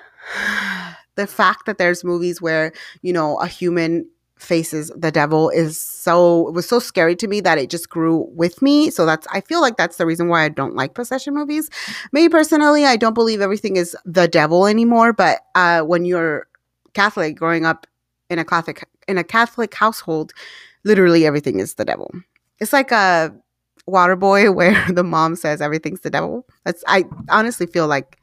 the 1.15 1.27
fact 1.27 1.65
that 1.65 1.77
there's 1.77 2.03
movies 2.03 2.41
where, 2.41 2.71
you 3.01 3.13
know, 3.13 3.37
a 3.37 3.47
human 3.47 4.07
faces 4.43 4.91
the 4.95 5.11
devil 5.11 5.49
is 5.49 5.79
so 5.79 6.47
it 6.47 6.53
was 6.53 6.67
so 6.67 6.79
scary 6.79 7.15
to 7.15 7.27
me 7.27 7.41
that 7.41 7.57
it 7.57 7.69
just 7.69 7.89
grew 7.89 8.27
with 8.35 8.61
me. 8.61 8.89
So 8.89 9.05
that's 9.05 9.25
i 9.31 9.41
feel 9.41 9.61
like 9.61 9.77
that's 9.77 9.97
the 9.97 10.05
reason 10.05 10.27
why 10.27 10.43
i 10.43 10.49
don't 10.49 10.75
like 10.75 10.93
possession 10.93 11.33
movies. 11.33 11.69
Me 12.11 12.29
personally 12.29 12.85
i 12.85 12.95
don't 12.95 13.13
believe 13.13 13.41
everything 13.41 13.77
is 13.77 13.95
the 14.05 14.27
devil 14.27 14.67
anymore 14.67 15.13
but 15.13 15.41
uh 15.55 15.81
when 15.81 16.05
you're 16.05 16.47
catholic 16.93 17.35
growing 17.35 17.65
up 17.65 17.87
in 18.29 18.39
a 18.39 18.45
catholic 18.45 18.87
in 19.07 19.17
a 19.17 19.23
catholic 19.23 19.73
household 19.73 20.33
literally 20.83 21.25
everything 21.25 21.59
is 21.59 21.75
the 21.75 21.85
devil. 21.85 22.11
It's 22.59 22.73
like 22.73 22.91
a 22.91 23.33
water 23.87 24.15
boy 24.15 24.51
where 24.59 24.85
the 24.91 25.03
mom 25.03 25.35
says 25.35 25.61
everything's 25.61 26.01
the 26.01 26.09
devil. 26.09 26.45
That's 26.65 26.83
i 26.87 27.05
honestly 27.29 27.65
feel 27.65 27.87
like 27.87 28.19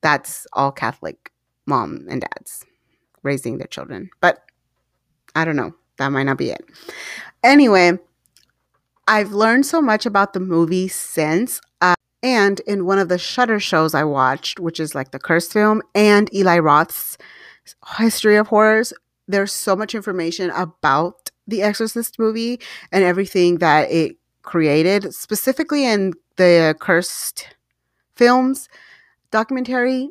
that's 0.00 0.46
all 0.54 0.72
catholic 0.72 1.30
mom 1.66 2.06
and 2.08 2.22
dads 2.22 2.64
raising 3.22 3.58
their 3.58 3.66
children. 3.66 4.10
But 4.20 4.40
I 5.40 5.44
don't 5.44 5.56
know. 5.56 5.74
That 5.96 6.10
might 6.10 6.24
not 6.24 6.36
be 6.36 6.50
it. 6.50 6.62
Anyway, 7.42 7.98
I've 9.08 9.32
learned 9.32 9.64
so 9.64 9.80
much 9.80 10.04
about 10.04 10.34
the 10.34 10.40
movie 10.40 10.88
since. 10.88 11.60
Uh, 11.80 11.94
and 12.22 12.60
in 12.60 12.84
one 12.84 12.98
of 12.98 13.08
the 13.08 13.18
Shudder 13.18 13.58
shows 13.58 13.94
I 13.94 14.04
watched, 14.04 14.60
which 14.60 14.78
is 14.78 14.94
like 14.94 15.12
the 15.12 15.18
Curse 15.18 15.50
film 15.50 15.82
and 15.94 16.32
Eli 16.34 16.58
Roth's 16.58 17.16
History 17.96 18.36
of 18.36 18.48
Horrors, 18.48 18.92
there's 19.28 19.52
so 19.52 19.74
much 19.74 19.94
information 19.94 20.50
about 20.50 21.30
the 21.46 21.62
Exorcist 21.62 22.18
movie 22.18 22.60
and 22.92 23.02
everything 23.02 23.58
that 23.58 23.90
it 23.90 24.16
created, 24.42 25.14
specifically 25.14 25.86
in 25.86 26.12
the 26.36 26.76
Cursed 26.80 27.48
films 28.14 28.68
documentary 29.30 30.10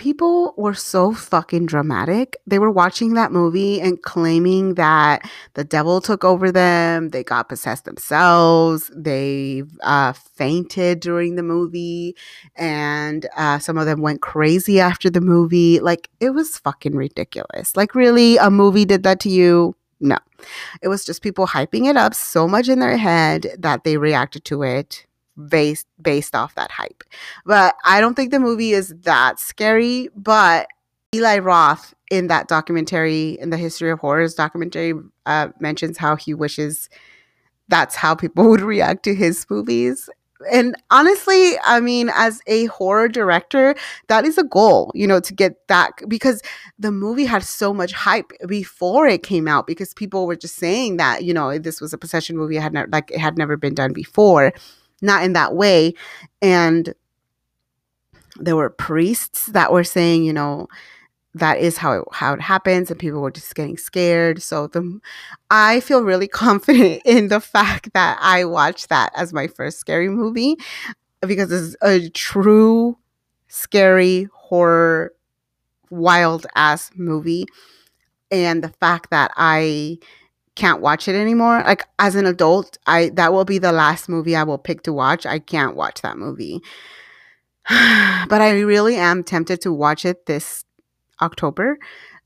people 0.00 0.54
were 0.56 0.72
so 0.72 1.12
fucking 1.12 1.66
dramatic. 1.66 2.38
They 2.46 2.58
were 2.58 2.70
watching 2.70 3.12
that 3.14 3.32
movie 3.32 3.82
and 3.82 4.00
claiming 4.00 4.76
that 4.76 5.30
the 5.52 5.62
devil 5.62 6.00
took 6.00 6.24
over 6.24 6.50
them. 6.50 7.10
They 7.10 7.22
got 7.22 7.50
possessed 7.50 7.84
themselves. 7.84 8.90
They 8.96 9.62
uh, 9.82 10.14
fainted 10.14 11.00
during 11.00 11.34
the 11.36 11.42
movie. 11.42 12.16
And 12.56 13.28
uh, 13.36 13.58
some 13.58 13.76
of 13.76 13.84
them 13.84 14.00
went 14.00 14.22
crazy 14.22 14.80
after 14.80 15.10
the 15.10 15.20
movie. 15.20 15.80
Like, 15.80 16.08
it 16.18 16.30
was 16.30 16.56
fucking 16.56 16.96
ridiculous. 16.96 17.76
Like, 17.76 17.94
really, 17.94 18.38
a 18.38 18.50
movie 18.50 18.86
did 18.86 19.02
that 19.02 19.20
to 19.20 19.28
you? 19.28 19.76
No. 20.00 20.16
It 20.80 20.88
was 20.88 21.04
just 21.04 21.20
people 21.20 21.46
hyping 21.46 21.90
it 21.90 21.98
up 21.98 22.14
so 22.14 22.48
much 22.48 22.70
in 22.70 22.80
their 22.80 22.96
head 22.96 23.54
that 23.58 23.84
they 23.84 23.98
reacted 23.98 24.46
to 24.46 24.62
it 24.62 25.04
based 25.48 25.86
based 26.00 26.34
off 26.34 26.54
that 26.54 26.70
hype. 26.70 27.04
But 27.44 27.74
I 27.84 28.00
don't 28.00 28.14
think 28.14 28.30
the 28.30 28.40
movie 28.40 28.72
is 28.72 28.94
that 29.02 29.38
scary, 29.38 30.08
but 30.14 30.68
Eli 31.14 31.38
Roth 31.38 31.94
in 32.10 32.26
that 32.26 32.48
documentary 32.48 33.38
in 33.40 33.50
the 33.50 33.56
history 33.56 33.90
of 33.90 34.00
horrors 34.00 34.34
documentary 34.34 34.92
uh, 35.26 35.48
mentions 35.60 35.98
how 35.98 36.16
he 36.16 36.34
wishes 36.34 36.90
that's 37.68 37.94
how 37.94 38.14
people 38.14 38.48
would 38.48 38.60
react 38.60 39.04
to 39.04 39.14
his 39.14 39.46
movies 39.48 40.10
and 40.50 40.74
honestly 40.90 41.54
i 41.64 41.80
mean 41.80 42.10
as 42.14 42.40
a 42.46 42.64
horror 42.66 43.08
director 43.08 43.74
that 44.08 44.24
is 44.24 44.38
a 44.38 44.44
goal 44.44 44.90
you 44.94 45.06
know 45.06 45.20
to 45.20 45.34
get 45.34 45.68
that 45.68 45.90
because 46.08 46.42
the 46.78 46.90
movie 46.90 47.26
had 47.26 47.42
so 47.44 47.74
much 47.74 47.92
hype 47.92 48.32
before 48.46 49.06
it 49.06 49.22
came 49.22 49.46
out 49.46 49.66
because 49.66 49.92
people 49.94 50.26
were 50.26 50.36
just 50.36 50.56
saying 50.56 50.96
that 50.96 51.24
you 51.24 51.34
know 51.34 51.58
this 51.58 51.80
was 51.80 51.92
a 51.92 51.98
possession 51.98 52.36
movie 52.36 52.56
had 52.56 52.72
never 52.72 52.88
like 52.88 53.10
it 53.10 53.18
had 53.18 53.36
never 53.36 53.56
been 53.56 53.74
done 53.74 53.92
before 53.92 54.52
not 55.02 55.24
in 55.24 55.32
that 55.34 55.54
way. 55.54 55.94
And 56.42 56.94
there 58.36 58.56
were 58.56 58.70
priests 58.70 59.46
that 59.46 59.72
were 59.72 59.84
saying, 59.84 60.24
you 60.24 60.32
know, 60.32 60.68
that 61.34 61.58
is 61.58 61.76
how 61.76 61.92
it, 61.92 62.04
how 62.12 62.34
it 62.34 62.40
happens 62.40 62.90
and 62.90 62.98
people 62.98 63.20
were 63.20 63.30
just 63.30 63.54
getting 63.54 63.76
scared 63.76 64.42
so 64.42 64.66
the 64.66 65.00
i 65.50 65.80
feel 65.80 66.02
really 66.02 66.28
confident 66.28 67.02
in 67.04 67.28
the 67.28 67.40
fact 67.40 67.92
that 67.94 68.18
i 68.20 68.44
watched 68.44 68.88
that 68.88 69.12
as 69.14 69.32
my 69.32 69.46
first 69.46 69.78
scary 69.78 70.08
movie 70.08 70.56
because 71.20 71.52
it's 71.52 71.76
a 71.82 72.08
true 72.10 72.96
scary 73.48 74.28
horror 74.34 75.12
wild 75.90 76.46
ass 76.56 76.90
movie 76.96 77.46
and 78.30 78.62
the 78.64 78.68
fact 78.68 79.10
that 79.10 79.30
i 79.36 79.98
can't 80.56 80.80
watch 80.80 81.08
it 81.08 81.14
anymore. 81.14 81.62
Like 81.64 81.84
as 81.98 82.14
an 82.14 82.26
adult, 82.26 82.78
I 82.86 83.10
that 83.10 83.32
will 83.32 83.44
be 83.44 83.58
the 83.58 83.72
last 83.72 84.08
movie 84.08 84.36
I 84.36 84.42
will 84.42 84.58
pick 84.58 84.82
to 84.82 84.92
watch. 84.92 85.26
I 85.26 85.38
can't 85.38 85.76
watch 85.76 86.02
that 86.02 86.18
movie. 86.18 86.62
but 87.68 88.40
I 88.40 88.50
really 88.60 88.96
am 88.96 89.22
tempted 89.22 89.60
to 89.62 89.72
watch 89.72 90.04
it 90.04 90.26
this 90.26 90.64
October. 91.22 91.78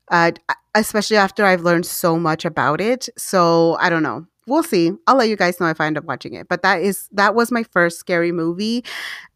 Uh, 0.09 0.31
especially 0.75 1.17
after 1.17 1.45
I've 1.45 1.61
learned 1.61 1.85
so 1.85 2.19
much 2.19 2.45
about 2.45 2.79
it. 2.81 3.09
So 3.17 3.77
I 3.79 3.89
don't 3.89 4.03
know. 4.03 4.25
We'll 4.47 4.63
see. 4.63 4.91
I'll 5.07 5.15
let 5.15 5.29
you 5.29 5.35
guys 5.35 5.59
know 5.59 5.67
if 5.67 5.81
I 5.81 5.87
end 5.87 5.97
up 5.97 6.03
watching 6.03 6.33
it. 6.33 6.47
But 6.47 6.61
that 6.61 6.81
is 6.81 7.09
that 7.11 7.33
was 7.33 7.51
my 7.51 7.63
first 7.63 7.99
scary 7.99 8.31
movie. 8.31 8.83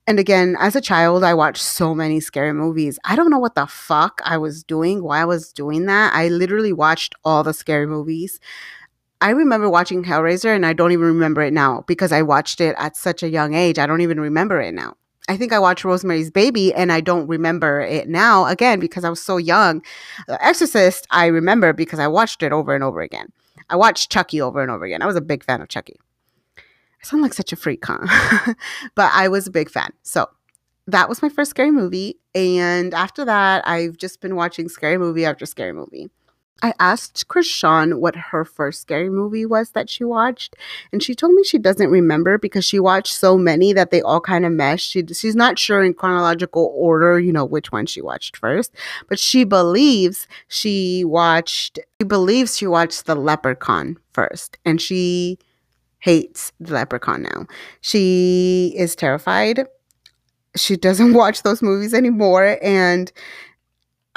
And 0.05 0.19
again, 0.19 0.55
as 0.59 0.75
a 0.75 0.81
child, 0.81 1.23
I 1.23 1.35
watched 1.35 1.61
so 1.61 1.93
many 1.93 2.19
scary 2.19 2.53
movies. 2.53 2.97
I 3.05 3.15
don't 3.15 3.29
know 3.29 3.37
what 3.37 3.53
the 3.53 3.67
fuck 3.67 4.21
I 4.25 4.37
was 4.37 4.63
doing, 4.63 5.03
why 5.03 5.21
I 5.21 5.25
was 5.25 5.53
doing 5.53 5.85
that. 5.85 6.13
I 6.15 6.29
literally 6.29 6.73
watched 6.73 7.13
all 7.23 7.43
the 7.43 7.53
scary 7.53 7.85
movies. 7.85 8.39
I 9.21 9.31
remember 9.31 9.69
watching 9.69 10.03
Hellraiser 10.03 10.55
and 10.55 10.65
I 10.65 10.73
don't 10.73 10.93
even 10.93 11.05
remember 11.05 11.41
it 11.41 11.51
now 11.51 11.83
because 11.87 12.11
I 12.11 12.21
watched 12.21 12.61
it 12.61 12.75
at 12.77 12.95
such 12.95 13.21
a 13.21 13.29
young 13.29 13.53
age. 13.53 13.77
I 13.77 13.85
don't 13.85 14.01
even 14.01 14.19
remember 14.19 14.61
it 14.61 14.73
now. 14.73 14.95
I 15.27 15.35
think 15.37 15.51
I 15.51 15.59
watched 15.59 15.83
Rosemary's 15.83 16.31
Baby 16.31 16.73
and 16.73 16.91
I 16.91 17.01
don't 17.01 17.27
remember 17.27 17.81
it 17.81 18.07
now 18.07 18.45
again 18.45 18.79
because 18.79 19.03
I 19.03 19.09
was 19.09 19.21
so 19.21 19.37
young. 19.37 19.83
The 20.27 20.43
Exorcist, 20.43 21.05
I 21.11 21.27
remember 21.27 21.73
because 21.73 21.99
I 21.99 22.07
watched 22.07 22.41
it 22.41 22.53
over 22.53 22.73
and 22.73 22.83
over 22.83 23.01
again. 23.01 23.31
I 23.69 23.75
watched 23.75 24.11
Chucky 24.11 24.41
over 24.41 24.61
and 24.61 24.71
over 24.71 24.85
again. 24.85 25.01
I 25.01 25.05
was 25.05 25.17
a 25.17 25.21
big 25.21 25.43
fan 25.43 25.61
of 25.61 25.67
Chucky. 25.67 25.99
I 26.57 27.05
sound 27.05 27.21
like 27.21 27.33
such 27.33 27.53
a 27.53 27.55
freak, 27.55 27.85
huh? 27.85 28.53
but 28.95 29.11
I 29.13 29.27
was 29.27 29.47
a 29.47 29.51
big 29.51 29.69
fan. 29.69 29.91
So 30.01 30.27
that 30.87 31.09
was 31.09 31.21
my 31.21 31.29
first 31.29 31.51
scary 31.51 31.71
movie. 31.71 32.19
And 32.33 32.93
after 32.93 33.23
that, 33.25 33.67
I've 33.67 33.97
just 33.97 34.21
been 34.21 34.35
watching 34.35 34.69
scary 34.69 34.97
movie 34.97 35.25
after 35.25 35.45
scary 35.45 35.73
movie. 35.73 36.09
I 36.61 36.73
asked 36.79 37.27
Krishan 37.27 37.99
what 37.99 38.15
her 38.15 38.43
first 38.43 38.81
scary 38.81 39.09
movie 39.09 39.45
was 39.45 39.71
that 39.71 39.89
she 39.89 40.03
watched, 40.03 40.55
and 40.91 41.01
she 41.01 41.15
told 41.15 41.33
me 41.33 41.43
she 41.43 41.57
doesn't 41.57 41.89
remember 41.89 42.37
because 42.37 42.65
she 42.65 42.79
watched 42.79 43.13
so 43.13 43.37
many 43.37 43.73
that 43.73 43.91
they 43.91 44.01
all 44.01 44.19
kind 44.21 44.45
of 44.45 44.51
mesh. 44.51 44.83
She, 44.83 45.05
she's 45.07 45.35
not 45.35 45.57
sure 45.57 45.83
in 45.83 45.93
chronological 45.93 46.73
order, 46.75 47.19
you 47.19 47.31
know, 47.31 47.45
which 47.45 47.71
one 47.71 47.85
she 47.85 48.01
watched 48.01 48.37
first, 48.37 48.73
but 49.07 49.19
she 49.19 49.43
believes 49.43 50.27
she 50.47 51.03
watched, 51.05 51.79
she 52.01 52.05
believes 52.05 52.57
she 52.57 52.67
watched 52.67 53.05
The 53.05 53.15
Leprechaun 53.15 53.97
first, 54.13 54.57
and 54.65 54.81
she 54.81 55.39
hates 55.99 56.51
The 56.59 56.73
Leprechaun 56.73 57.23
now. 57.23 57.45
She 57.81 58.73
is 58.77 58.95
terrified. 58.95 59.67
She 60.55 60.75
doesn't 60.75 61.13
watch 61.21 61.43
those 61.43 61.61
movies 61.61 61.93
anymore, 61.93 62.57
and 62.61 63.11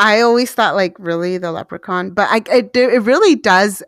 I 0.03 0.21
always 0.21 0.51
thought 0.51 0.75
like 0.75 0.97
really 0.99 1.39
the 1.39 1.53
leprechaun, 1.53 2.11
but 2.11 2.29
I 2.29 2.43
it, 2.53 2.77
it 2.77 3.03
really 3.03 3.37
does 3.37 3.85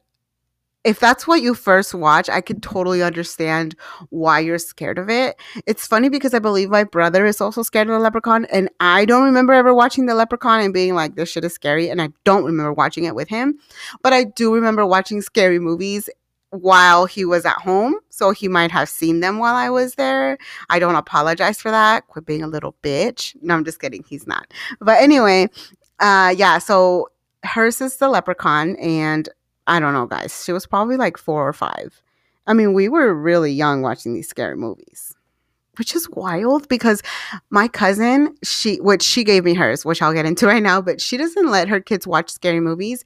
if 0.85 1.01
that's 1.01 1.27
what 1.27 1.41
you 1.41 1.55
first 1.55 1.95
watch, 1.95 2.29
I 2.29 2.43
could 2.43 2.63
totally 2.63 3.03
understand 3.03 3.75
why 4.11 4.39
you're 4.41 4.59
scared 4.59 4.99
of 4.99 5.09
it. 5.09 5.35
It's 5.67 5.87
funny 5.87 6.11
because 6.11 6.35
I 6.35 6.39
believe 6.39 6.69
my 6.69 6.85
brother 6.85 7.25
is 7.25 7.41
also 7.41 7.63
scared 7.63 7.89
of 7.89 7.95
the 7.95 7.99
leprechaun, 7.99 8.45
and 8.53 8.69
I 8.81 9.07
don't 9.07 9.25
remember 9.25 9.55
ever 9.55 9.75
watching 9.75 10.05
the 10.07 10.15
leprechaun 10.15 10.61
and 10.61 10.75
being 10.75 10.95
like, 10.95 11.17
this 11.17 11.31
shit 11.31 11.45
is 11.45 11.55
scary, 11.55 11.89
and 11.89 12.03
I 12.03 12.11
don't 12.25 12.45
remember 12.45 12.75
watching 12.75 13.05
it 13.05 13.15
with 13.15 13.29
him. 13.29 13.59
But 14.03 14.13
I 14.13 14.25
do 14.25 14.55
remember 14.55 14.85
watching 14.85 15.23
scary 15.23 15.59
movies 15.59 16.11
while 16.51 17.07
he 17.07 17.25
was 17.25 17.47
at 17.47 17.57
home, 17.57 17.95
so 18.11 18.31
he 18.31 18.47
might 18.47 18.71
have 18.71 18.89
seen 18.91 19.21
them 19.21 19.39
while 19.39 19.55
I 19.55 19.71
was 19.71 19.95
there. 19.95 20.37
I 20.69 20.79
don't 20.79 20.97
apologize 20.97 21.61
for 21.61 21.71
that. 21.71 22.07
Quit 22.09 22.27
being 22.27 22.43
a 22.43 22.47
little 22.47 22.77
bitch. 22.83 23.35
No, 23.41 23.55
I'm 23.55 23.65
just 23.65 23.81
kidding. 23.81 24.05
He's 24.07 24.27
not. 24.27 24.53
But 24.81 25.03
anyway, 25.03 25.49
uh, 26.01 26.35
yeah, 26.37 26.59
so 26.59 27.09
hers 27.45 27.81
is 27.81 27.97
the 27.97 28.09
leprechaun, 28.09 28.77
and 28.77 29.29
I 29.67 29.81
don't 29.81 29.95
know, 29.95 30.07
guys. 30.07 30.45
She 30.45 30.53
was 30.53 30.67
probably 30.67 30.97
like 30.97 31.17
four 31.17 31.49
or 31.49 31.53
five. 31.53 32.03
I 32.47 32.53
mean, 32.53 32.75
we 32.75 32.89
were 32.89 33.15
really 33.15 33.53
young 33.53 33.83
watching 33.83 34.13
these 34.13 34.29
scary 34.29 34.57
movies, 34.57 35.15
which 35.79 35.95
is 35.95 36.09
wild 36.11 36.69
because 36.69 37.03
my 37.51 37.69
cousin, 37.69 38.37
she, 38.43 38.81
which 38.81 39.03
she 39.03 39.25
gave 39.25 39.45
me 39.45 39.55
hers, 39.55 39.85
which 39.85 40.03
I'll 40.03 40.13
get 40.13 40.27
into 40.27 40.47
right 40.47 40.63
now, 40.63 40.81
but 40.83 41.01
she 41.01 41.17
doesn't 41.17 41.51
let 41.51 41.69
her 41.69 41.81
kids 41.81 42.07
watch 42.07 42.31
scary 42.31 42.61
movies. 42.61 43.03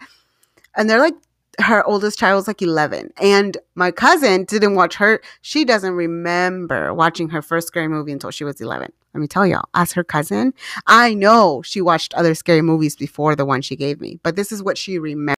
And 0.77 0.91
they're 0.91 0.99
like 0.99 1.15
her 1.59 1.85
oldest 1.87 2.19
child 2.19 2.37
was 2.37 2.47
like 2.47 2.63
11 2.63 3.13
and 3.21 3.57
my 3.75 3.91
cousin 3.91 4.45
didn't 4.45 4.75
watch 4.75 4.95
her 4.95 5.21
she 5.43 5.65
doesn't 5.65 5.95
remember 5.95 6.95
watching 6.95 7.29
her 7.29 7.43
first 7.43 7.67
scary 7.67 7.89
movie 7.89 8.13
until 8.13 8.31
she 8.31 8.45
was 8.45 8.61
11 8.61 8.93
let 9.15 9.21
me 9.21 9.27
tell 9.27 9.47
y'all 9.47 9.69
as 9.75 9.93
her 9.93 10.05
cousin 10.05 10.55
i 10.87 11.15
know 11.15 11.61
she 11.63 11.81
watched 11.81 12.15
other 12.15 12.35
scary 12.35 12.63
movies 12.63 12.95
before 12.95 13.35
the 13.35 13.45
one 13.45 13.61
she 13.61 13.77
gave 13.77 14.01
me 14.01 14.19
but 14.23 14.37
this 14.37 14.53
is 14.53 14.63
what 14.63 14.79
she 14.79 14.99
remembers 14.99 15.35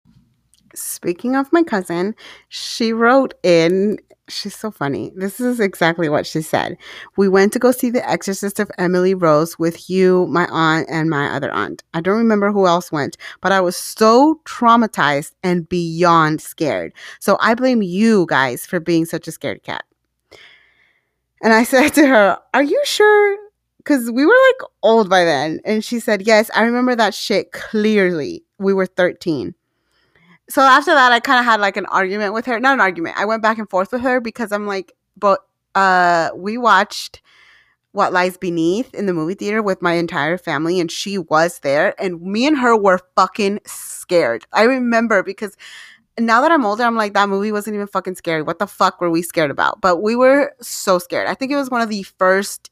speaking 0.75 1.37
of 1.37 1.53
my 1.53 1.63
cousin 1.63 2.15
she 2.49 2.93
wrote 2.93 3.35
in 3.43 3.99
she's 4.31 4.57
so 4.57 4.71
funny. 4.71 5.13
This 5.15 5.41
is 5.41 5.61
exactly 5.61 6.09
what 6.09 6.27
she 6.27 6.41
said. 6.41 6.77
We 7.17 7.29
went 7.29 7.53
to 7.53 7.59
go 7.59 7.73
see 7.73 7.91
The 7.91 8.09
Exorcist 8.09 8.59
of 8.59 8.71
Emily 8.79 9.15
Rose 9.15 9.59
with 9.59 9.91
you, 9.91 10.27
my 10.29 10.47
aunt, 10.51 10.89
and 10.91 11.11
my 11.11 11.29
other 11.29 11.51
aunt. 11.51 11.83
I 11.93 12.01
don't 12.01 12.17
remember 12.17 12.53
who 12.53 12.67
else 12.67 12.91
went, 12.91 13.17
but 13.41 13.53
I 13.53 13.61
was 13.61 13.77
so 13.77 14.41
traumatized 14.45 15.33
and 15.43 15.69
beyond 15.69 16.41
scared. 16.41 16.93
So 17.19 17.37
I 17.41 17.55
blame 17.55 17.83
you 17.83 18.27
guys 18.29 18.67
for 18.67 18.81
being 18.81 19.05
such 19.05 19.29
a 19.29 19.33
scared 19.33 19.63
cat. 19.63 19.85
And 21.43 21.53
I 21.53 21.65
said 21.65 21.91
to 21.91 22.07
her, 22.07 22.39
Are 22.55 22.63
you 22.63 22.81
sure? 22.85 23.37
Because 23.79 24.11
we 24.11 24.27
were 24.27 24.37
like 24.49 24.71
old 24.83 25.09
by 25.09 25.25
then. 25.25 25.61
And 25.65 25.85
she 25.85 26.01
said, 26.01 26.23
Yes, 26.23 26.51
I 26.55 26.63
remember 26.63 26.95
that 26.97 27.15
shit 27.15 27.53
clearly. 27.53 28.45
We 28.59 28.75
were 28.75 28.87
13 28.87 29.55
so 30.51 30.63
after 30.63 30.93
that, 30.93 31.13
I 31.13 31.21
kind 31.21 31.39
of 31.39 31.45
had 31.45 31.61
like 31.61 31.77
an 31.77 31.87
argument 31.87 32.35
with 32.35 32.45
her. 32.47 32.59
Not 32.59 32.75
an 32.75 32.81
argument. 32.81 33.17
I 33.17 33.25
went 33.25 33.43
back 33.43 33.59
and 33.59 33.71
forth 33.71 33.93
with 33.93 34.03
her 34.03 34.21
because 34.21 34.53
I'm 34.53 34.67
like, 34.67 34.93
but 35.17 35.41
uh, 35.75 36.31
we 36.35 36.59
watched 36.59 37.23
What 37.93 38.13
Lies 38.13 38.37
Beneath 38.37 38.93
in 38.95 39.07
the 39.07 39.15
movie 39.15 39.35
theater 39.35 39.63
with 39.63 39.81
my 39.81 39.93
entire 39.95 40.37
family, 40.37 40.81
and 40.81 40.91
she 40.91 41.19
was 41.19 41.61
there, 41.61 41.95
and 42.03 42.21
me 42.21 42.47
and 42.47 42.59
her 42.59 42.77
were 42.77 43.01
fucking 43.17 43.61
scared. 43.65 44.45
I 44.53 44.65
remember 44.65 45.23
because 45.23 45.57
now 46.19 46.41
that 46.41 46.51
I'm 46.51 46.67
older, 46.67 46.83
I'm 46.83 46.97
like, 46.97 47.15
that 47.15 47.29
movie 47.29 47.53
wasn't 47.53 47.75
even 47.75 47.87
fucking 47.87 48.17
scary. 48.17 48.43
What 48.43 48.59
the 48.59 48.67
fuck 48.67 49.01
were 49.01 49.11
we 49.11 49.23
scared 49.23 49.51
about? 49.51 49.81
But 49.81 50.03
we 50.03 50.17
were 50.17 50.53
so 50.61 50.99
scared. 50.99 51.29
I 51.29 51.35
think 51.35 51.53
it 51.53 51.57
was 51.57 51.71
one 51.71 51.81
of 51.81 51.89
the 51.89 52.03
first 52.03 52.71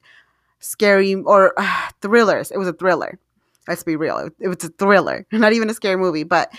scary 0.59 1.15
or 1.15 1.55
uh, 1.57 1.89
thrillers. 2.03 2.51
It 2.51 2.59
was 2.59 2.69
a 2.69 2.73
thriller. 2.73 3.19
Let's 3.69 3.85
be 3.85 3.97
real. 3.97 4.19
It, 4.19 4.33
it 4.41 4.49
was 4.49 4.65
a 4.65 4.69
thriller, 4.71 5.27
not 5.33 5.53
even 5.53 5.71
a 5.71 5.75
scary 5.75 5.97
movie, 5.97 6.25
but 6.25 6.51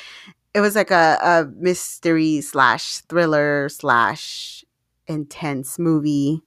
it 0.53 0.61
was 0.61 0.75
like 0.75 0.91
a, 0.91 1.17
a 1.21 1.47
mystery 1.57 2.41
slash 2.41 2.99
thriller 3.01 3.69
slash 3.69 4.63
intense 5.07 5.77
movie. 5.77 6.41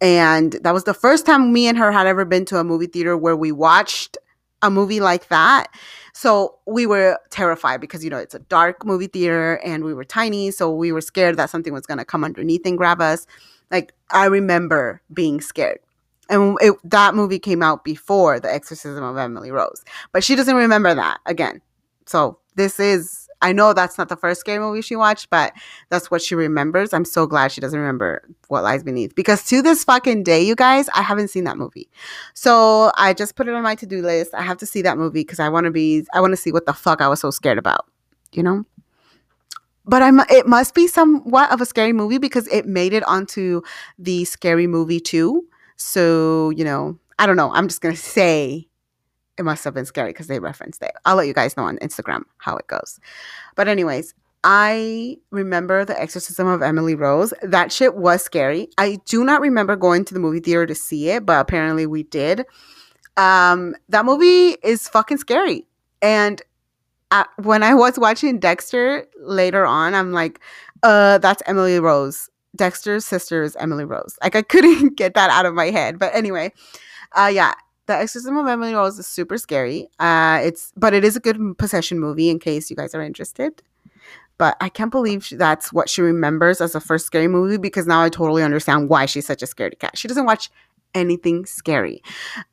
And 0.00 0.52
that 0.62 0.72
was 0.72 0.84
the 0.84 0.94
first 0.94 1.26
time 1.26 1.52
me 1.52 1.66
and 1.66 1.76
her 1.76 1.90
had 1.90 2.06
ever 2.06 2.24
been 2.24 2.44
to 2.46 2.58
a 2.58 2.64
movie 2.64 2.86
theater 2.86 3.16
where 3.16 3.36
we 3.36 3.52
watched 3.52 4.16
a 4.62 4.70
movie 4.70 5.00
like 5.00 5.28
that. 5.28 5.68
So 6.12 6.58
we 6.66 6.86
were 6.86 7.18
terrified 7.30 7.80
because, 7.80 8.02
you 8.02 8.10
know, 8.10 8.18
it's 8.18 8.34
a 8.34 8.40
dark 8.40 8.84
movie 8.84 9.06
theater 9.06 9.60
and 9.64 9.84
we 9.84 9.94
were 9.94 10.04
tiny. 10.04 10.50
So 10.50 10.72
we 10.72 10.92
were 10.92 11.00
scared 11.00 11.36
that 11.36 11.50
something 11.50 11.72
was 11.72 11.86
going 11.86 11.98
to 11.98 12.04
come 12.04 12.24
underneath 12.24 12.62
and 12.64 12.78
grab 12.78 13.00
us. 13.00 13.26
Like, 13.70 13.92
I 14.10 14.26
remember 14.26 15.02
being 15.12 15.40
scared. 15.40 15.78
And 16.30 16.58
it, 16.60 16.74
that 16.84 17.14
movie 17.14 17.38
came 17.38 17.62
out 17.62 17.84
before 17.84 18.40
The 18.40 18.52
Exorcism 18.52 19.02
of 19.02 19.16
Emily 19.16 19.50
Rose. 19.50 19.84
But 20.12 20.24
she 20.24 20.34
doesn't 20.36 20.56
remember 20.56 20.94
that 20.94 21.18
again. 21.26 21.60
So 22.06 22.38
this 22.54 22.80
is 22.80 23.17
I 23.40 23.52
know 23.52 23.72
that's 23.72 23.98
not 23.98 24.08
the 24.08 24.16
first 24.16 24.40
scary 24.40 24.58
movie 24.58 24.82
she 24.82 24.96
watched, 24.96 25.30
but 25.30 25.52
that's 25.90 26.10
what 26.10 26.22
she 26.22 26.34
remembers. 26.34 26.92
I'm 26.92 27.04
so 27.04 27.26
glad 27.26 27.52
she 27.52 27.60
doesn't 27.60 27.78
remember 27.78 28.28
what 28.48 28.64
lies 28.64 28.82
beneath 28.82 29.14
because 29.14 29.44
to 29.46 29.62
this 29.62 29.84
fucking 29.84 30.24
day, 30.24 30.42
you 30.42 30.54
guys, 30.54 30.88
I 30.94 31.02
haven't 31.02 31.28
seen 31.28 31.44
that 31.44 31.56
movie. 31.56 31.88
So 32.34 32.90
I 32.96 33.14
just 33.14 33.36
put 33.36 33.48
it 33.48 33.54
on 33.54 33.62
my 33.62 33.74
to-do 33.74 34.02
list. 34.02 34.34
I 34.34 34.42
have 34.42 34.58
to 34.58 34.66
see 34.66 34.82
that 34.82 34.98
movie 34.98 35.20
because 35.20 35.38
I 35.40 35.48
want 35.48 35.64
to 35.64 35.70
be 35.70 36.06
I 36.12 36.20
want 36.20 36.32
to 36.32 36.36
see 36.36 36.52
what 36.52 36.66
the 36.66 36.72
fuck 36.72 37.00
I 37.00 37.08
was 37.08 37.20
so 37.20 37.30
scared 37.30 37.58
about, 37.58 37.86
you 38.32 38.42
know? 38.42 38.64
But 39.84 40.02
I'm 40.02 40.20
it 40.20 40.46
must 40.46 40.74
be 40.74 40.86
somewhat 40.86 41.50
of 41.52 41.60
a 41.60 41.66
scary 41.66 41.92
movie 41.92 42.18
because 42.18 42.46
it 42.48 42.66
made 42.66 42.92
it 42.92 43.04
onto 43.04 43.62
the 43.98 44.24
scary 44.24 44.66
movie 44.66 45.00
too. 45.00 45.44
So, 45.76 46.50
you 46.50 46.64
know, 46.64 46.98
I 47.18 47.26
don't 47.26 47.36
know. 47.36 47.52
I'm 47.52 47.68
just 47.68 47.80
going 47.80 47.94
to 47.94 48.00
say 48.00 48.68
it 49.38 49.44
must 49.44 49.64
have 49.64 49.74
been 49.74 49.86
scary 49.86 50.10
because 50.10 50.26
they 50.26 50.40
referenced 50.40 50.82
it. 50.82 50.92
I'll 51.04 51.16
let 51.16 51.26
you 51.26 51.34
guys 51.34 51.56
know 51.56 51.64
on 51.64 51.78
Instagram 51.78 52.22
how 52.38 52.56
it 52.56 52.66
goes. 52.66 52.98
But, 53.54 53.68
anyways, 53.68 54.14
I 54.44 55.16
remember 55.30 55.84
the 55.84 56.00
exorcism 56.00 56.46
of 56.46 56.62
Emily 56.62 56.94
Rose. 56.94 57.32
That 57.42 57.72
shit 57.72 57.96
was 57.96 58.22
scary. 58.22 58.68
I 58.78 58.98
do 59.06 59.24
not 59.24 59.40
remember 59.40 59.76
going 59.76 60.04
to 60.06 60.14
the 60.14 60.20
movie 60.20 60.40
theater 60.40 60.66
to 60.66 60.74
see 60.74 61.10
it, 61.10 61.26
but 61.26 61.40
apparently 61.40 61.86
we 61.86 62.04
did. 62.04 62.44
Um, 63.16 63.74
that 63.88 64.04
movie 64.04 64.56
is 64.62 64.88
fucking 64.88 65.18
scary. 65.18 65.66
And 66.02 66.40
when 67.36 67.62
I 67.62 67.74
was 67.74 67.98
watching 67.98 68.38
Dexter 68.38 69.06
later 69.20 69.66
on, 69.66 69.94
I'm 69.94 70.12
like, 70.12 70.40
uh, 70.82 71.18
that's 71.18 71.42
Emily 71.46 71.80
Rose. 71.80 72.30
Dexter's 72.56 73.04
sister 73.04 73.42
is 73.42 73.56
Emily 73.56 73.84
Rose. 73.84 74.18
Like 74.22 74.36
I 74.36 74.42
couldn't 74.42 74.94
get 74.96 75.14
that 75.14 75.30
out 75.30 75.46
of 75.46 75.54
my 75.54 75.66
head. 75.66 75.98
But 75.98 76.14
anyway, 76.14 76.52
uh 77.14 77.30
yeah, 77.32 77.54
the 77.88 77.94
Exorcism 77.94 78.36
of 78.36 78.46
Emily 78.46 78.74
Rose 78.74 78.98
is 78.98 79.06
super 79.06 79.38
scary. 79.38 79.88
Uh, 79.98 80.40
it's 80.44 80.72
but 80.76 80.94
it 80.94 81.04
is 81.04 81.16
a 81.16 81.20
good 81.20 81.58
possession 81.58 81.98
movie 81.98 82.28
in 82.28 82.38
case 82.38 82.70
you 82.70 82.76
guys 82.76 82.94
are 82.94 83.02
interested. 83.02 83.62
But 84.36 84.56
I 84.60 84.68
can't 84.68 84.92
believe 84.92 85.28
that's 85.32 85.72
what 85.72 85.88
she 85.88 86.00
remembers 86.00 86.60
as 86.60 86.76
a 86.76 86.80
first 86.80 87.06
scary 87.06 87.26
movie 87.26 87.56
because 87.56 87.88
now 87.88 88.02
I 88.02 88.08
totally 88.08 88.44
understand 88.44 88.88
why 88.88 89.06
she's 89.06 89.26
such 89.26 89.42
a 89.42 89.46
scaredy 89.46 89.78
cat. 89.78 89.98
She 89.98 90.06
doesn't 90.06 90.26
watch 90.26 90.50
anything 90.94 91.44
scary. 91.44 92.02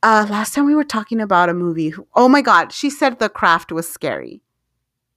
Uh, 0.01 0.25
last 0.27 0.55
time 0.55 0.65
we 0.65 0.73
were 0.73 0.83
talking 0.83 1.21
about 1.21 1.49
a 1.49 1.53
movie. 1.53 1.93
Oh 2.15 2.27
my 2.27 2.41
god, 2.41 2.71
she 2.71 2.89
said 2.89 3.19
The 3.19 3.29
Craft 3.29 3.71
was 3.71 3.87
scary. 3.87 4.41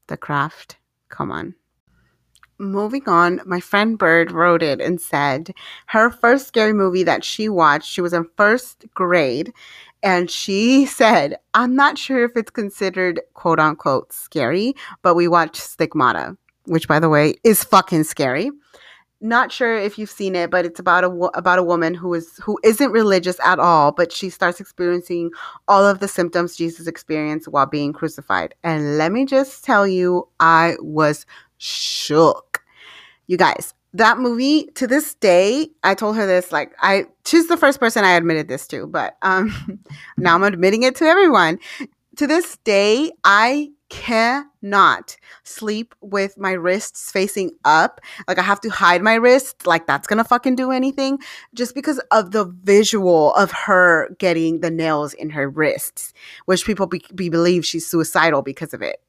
The 0.08 0.16
Craft. 0.16 0.76
Come 1.08 1.30
on. 1.32 1.54
Moving 2.60 3.08
on, 3.08 3.40
my 3.46 3.60
friend 3.60 3.96
Bird 3.96 4.32
wrote 4.32 4.64
it 4.64 4.80
and 4.80 5.00
said 5.00 5.54
her 5.86 6.10
first 6.10 6.48
scary 6.48 6.72
movie 6.72 7.04
that 7.04 7.22
she 7.22 7.48
watched, 7.48 7.88
she 7.88 8.00
was 8.00 8.12
in 8.12 8.26
first 8.36 8.84
grade, 8.94 9.52
and 10.02 10.30
she 10.30 10.86
said, 10.86 11.36
I'm 11.54 11.74
not 11.74 11.98
sure 11.98 12.24
if 12.24 12.36
it's 12.36 12.50
considered 12.50 13.20
quote 13.34 13.58
unquote 13.58 14.12
scary, 14.12 14.74
but 15.02 15.14
we 15.14 15.28
watched 15.28 15.56
Stigmata, 15.56 16.36
which 16.66 16.88
by 16.88 17.00
the 17.00 17.08
way 17.08 17.34
is 17.44 17.64
fucking 17.64 18.04
scary. 18.04 18.50
Not 19.20 19.50
sure 19.50 19.76
if 19.76 19.98
you've 19.98 20.10
seen 20.10 20.36
it, 20.36 20.48
but 20.48 20.64
it's 20.64 20.78
about 20.78 21.02
a 21.02 21.08
about 21.34 21.58
a 21.58 21.64
woman 21.64 21.92
who 21.92 22.14
is 22.14 22.36
who 22.36 22.56
isn't 22.62 22.92
religious 22.92 23.40
at 23.44 23.58
all, 23.58 23.90
but 23.90 24.12
she 24.12 24.30
starts 24.30 24.60
experiencing 24.60 25.30
all 25.66 25.84
of 25.84 25.98
the 25.98 26.06
symptoms 26.06 26.54
Jesus 26.54 26.86
experienced 26.86 27.48
while 27.48 27.66
being 27.66 27.92
crucified. 27.92 28.54
And 28.62 28.96
let 28.96 29.10
me 29.10 29.24
just 29.26 29.64
tell 29.64 29.88
you, 29.88 30.28
I 30.38 30.76
was 30.80 31.26
shook. 31.56 32.62
You 33.26 33.36
guys, 33.36 33.74
that 33.94 34.18
movie 34.18 34.66
to 34.74 34.86
this 34.86 35.14
day, 35.14 35.68
I 35.82 35.94
told 35.94 36.16
her 36.16 36.26
this 36.26 36.52
like 36.52 36.74
I 36.80 37.06
she's 37.24 37.48
the 37.48 37.56
first 37.56 37.80
person 37.80 38.04
I 38.04 38.12
admitted 38.12 38.48
this 38.48 38.66
to, 38.68 38.86
but 38.86 39.16
um 39.22 39.80
now 40.16 40.34
I'm 40.34 40.42
admitting 40.42 40.82
it 40.82 40.96
to 40.96 41.04
everyone. 41.04 41.58
To 42.16 42.26
this 42.26 42.56
day, 42.64 43.12
I 43.24 43.70
cannot 43.90 45.16
sleep 45.44 45.94
with 46.00 46.36
my 46.36 46.52
wrists 46.52 47.10
facing 47.10 47.50
up. 47.64 48.00
Like 48.26 48.38
I 48.38 48.42
have 48.42 48.60
to 48.62 48.68
hide 48.68 49.02
my 49.02 49.14
wrist, 49.14 49.66
like 49.66 49.86
that's 49.86 50.06
gonna 50.06 50.24
fucking 50.24 50.56
do 50.56 50.70
anything, 50.70 51.18
just 51.54 51.74
because 51.74 51.98
of 52.10 52.32
the 52.32 52.44
visual 52.44 53.34
of 53.34 53.50
her 53.52 54.10
getting 54.18 54.60
the 54.60 54.70
nails 54.70 55.14
in 55.14 55.30
her 55.30 55.48
wrists, 55.48 56.12
which 56.44 56.66
people 56.66 56.86
be, 56.86 57.02
be 57.14 57.28
believe 57.28 57.64
she's 57.64 57.86
suicidal 57.86 58.42
because 58.42 58.74
of 58.74 58.82
it. 58.82 59.00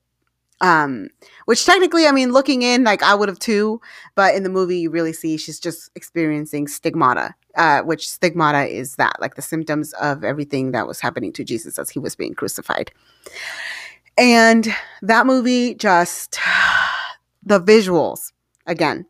Um, 0.61 1.09
which 1.45 1.65
technically, 1.65 2.05
I 2.05 2.11
mean, 2.11 2.33
looking 2.33 2.63
in, 2.63 2.83
like 2.83 3.01
I 3.01 3.15
would 3.15 3.29
have 3.29 3.39
too, 3.39 3.79
but 4.15 4.35
in 4.35 4.43
the 4.43 4.49
movie, 4.49 4.79
you 4.79 4.89
really 4.89 5.13
see 5.13 5.37
she's 5.37 5.59
just 5.59 5.89
experiencing 5.95 6.67
stigmata, 6.67 7.33
uh, 7.55 7.81
which 7.81 8.09
stigmata 8.09 8.67
is 8.67 8.95
that, 8.97 9.15
like 9.21 9.35
the 9.35 9.41
symptoms 9.41 9.93
of 9.93 10.23
everything 10.23 10.71
that 10.71 10.85
was 10.85 10.99
happening 10.99 11.31
to 11.33 11.43
Jesus 11.45 11.79
as 11.79 11.89
he 11.89 11.99
was 11.99 12.15
being 12.15 12.33
crucified. 12.33 12.91
And 14.17 14.67
that 15.01 15.25
movie 15.25 15.75
just, 15.75 16.37
the 17.43 17.61
visuals, 17.61 18.33
again, 18.67 19.05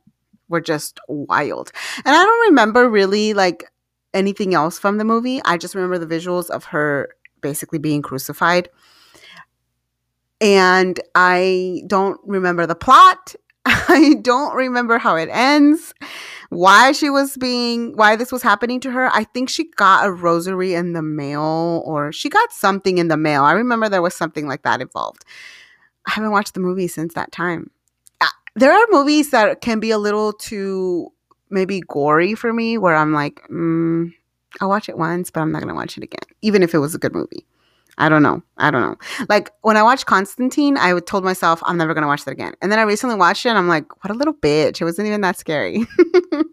were 0.49 0.62
just 0.62 0.99
wild. 1.07 1.71
And 2.05 2.15
I 2.15 2.23
don't 2.23 2.49
remember 2.49 2.89
really 2.89 3.33
like 3.33 3.71
anything 4.13 4.53
else 4.53 4.77
from 4.77 4.97
the 4.97 5.05
movie. 5.05 5.41
I 5.45 5.57
just 5.57 5.75
remember 5.75 5.97
the 5.97 6.15
visuals 6.15 6.49
of 6.49 6.65
her 6.65 7.09
basically 7.41 7.79
being 7.79 8.01
crucified. 8.01 8.69
And 10.41 10.99
I 11.15 11.82
don't 11.88 12.19
remember 12.25 12.65
the 12.65 12.75
plot. 12.75 13.36
I 13.65 14.15
don't 14.21 14.56
remember 14.56 14.97
how 14.97 15.15
it 15.15 15.30
ends 15.32 15.93
why 16.49 16.91
she 16.91 17.10
was 17.10 17.38
being 17.38 17.95
why 17.95 18.15
this 18.15 18.32
was 18.32 18.41
happening 18.41 18.80
to 18.82 18.91
her. 18.91 19.10
I 19.13 19.23
think 19.23 19.49
she 19.49 19.69
got 19.75 20.06
a 20.06 20.12
rosary 20.12 20.73
in 20.73 20.93
the 20.93 21.02
mail 21.02 21.84
or 21.86 22.12
she 22.12 22.30
got 22.30 22.52
something 22.52 22.97
in 22.97 23.08
the 23.08 23.17
mail. 23.17 23.43
I 23.43 23.54
remember 23.54 23.88
there 23.88 24.02
was 24.02 24.15
something 24.15 24.47
like 24.47 24.63
that 24.63 24.82
involved. 24.82 25.23
I 26.08 26.12
haven't 26.12 26.32
watched 26.32 26.56
the 26.56 26.60
movie 26.60 26.88
since 26.88 27.13
that 27.13 27.32
time. 27.32 27.69
Uh, 28.19 28.28
there 28.56 28.73
are 28.73 28.86
movies 28.89 29.30
that 29.30 29.62
can 29.62 29.80
be 29.80 29.91
a 29.91 29.97
little 29.97 30.34
too 30.34 31.12
maybe 31.52 31.82
gory 31.82 32.36
for 32.36 32.52
me 32.52 32.78
where 32.78 32.95
I'm 32.95 33.13
like, 33.13 33.41
mm, 33.49 34.12
I'll 34.60 34.69
watch 34.69 34.89
it 34.89 34.97
once, 34.97 35.30
but 35.30 35.41
I'm 35.41 35.52
not 35.52 35.60
going 35.60 35.69
to 35.69 35.75
watch 35.75 35.97
it 35.97 36.04
again, 36.04 36.25
even 36.41 36.63
if 36.63 36.73
it 36.73 36.80
was 36.80 36.95
a 36.95 36.99
good 36.99 37.13
movie. 37.13 37.45
I 37.99 38.07
don't 38.07 38.23
know. 38.23 38.41
I 38.57 38.71
don't 38.71 38.81
know. 38.81 38.97
Like 39.27 39.51
when 39.62 39.75
I 39.75 39.83
watched 39.83 40.05
Constantine, 40.05 40.77
I 40.77 40.97
told 41.01 41.25
myself 41.25 41.62
I'm 41.65 41.77
never 41.77 41.93
gonna 41.93 42.07
watch 42.07 42.23
that 42.23 42.31
again. 42.31 42.53
And 42.62 42.71
then 42.71 42.79
I 42.79 42.83
recently 42.83 43.15
watched 43.15 43.45
it 43.45 43.49
and 43.49 43.57
I'm 43.57 43.67
like, 43.67 44.03
what 44.03 44.09
a 44.09 44.17
little 44.17 44.33
bitch. 44.33 44.79
It 44.79 44.85
wasn't 44.85 45.07
even 45.07 45.19
that 45.21 45.38
scary. 45.38 45.85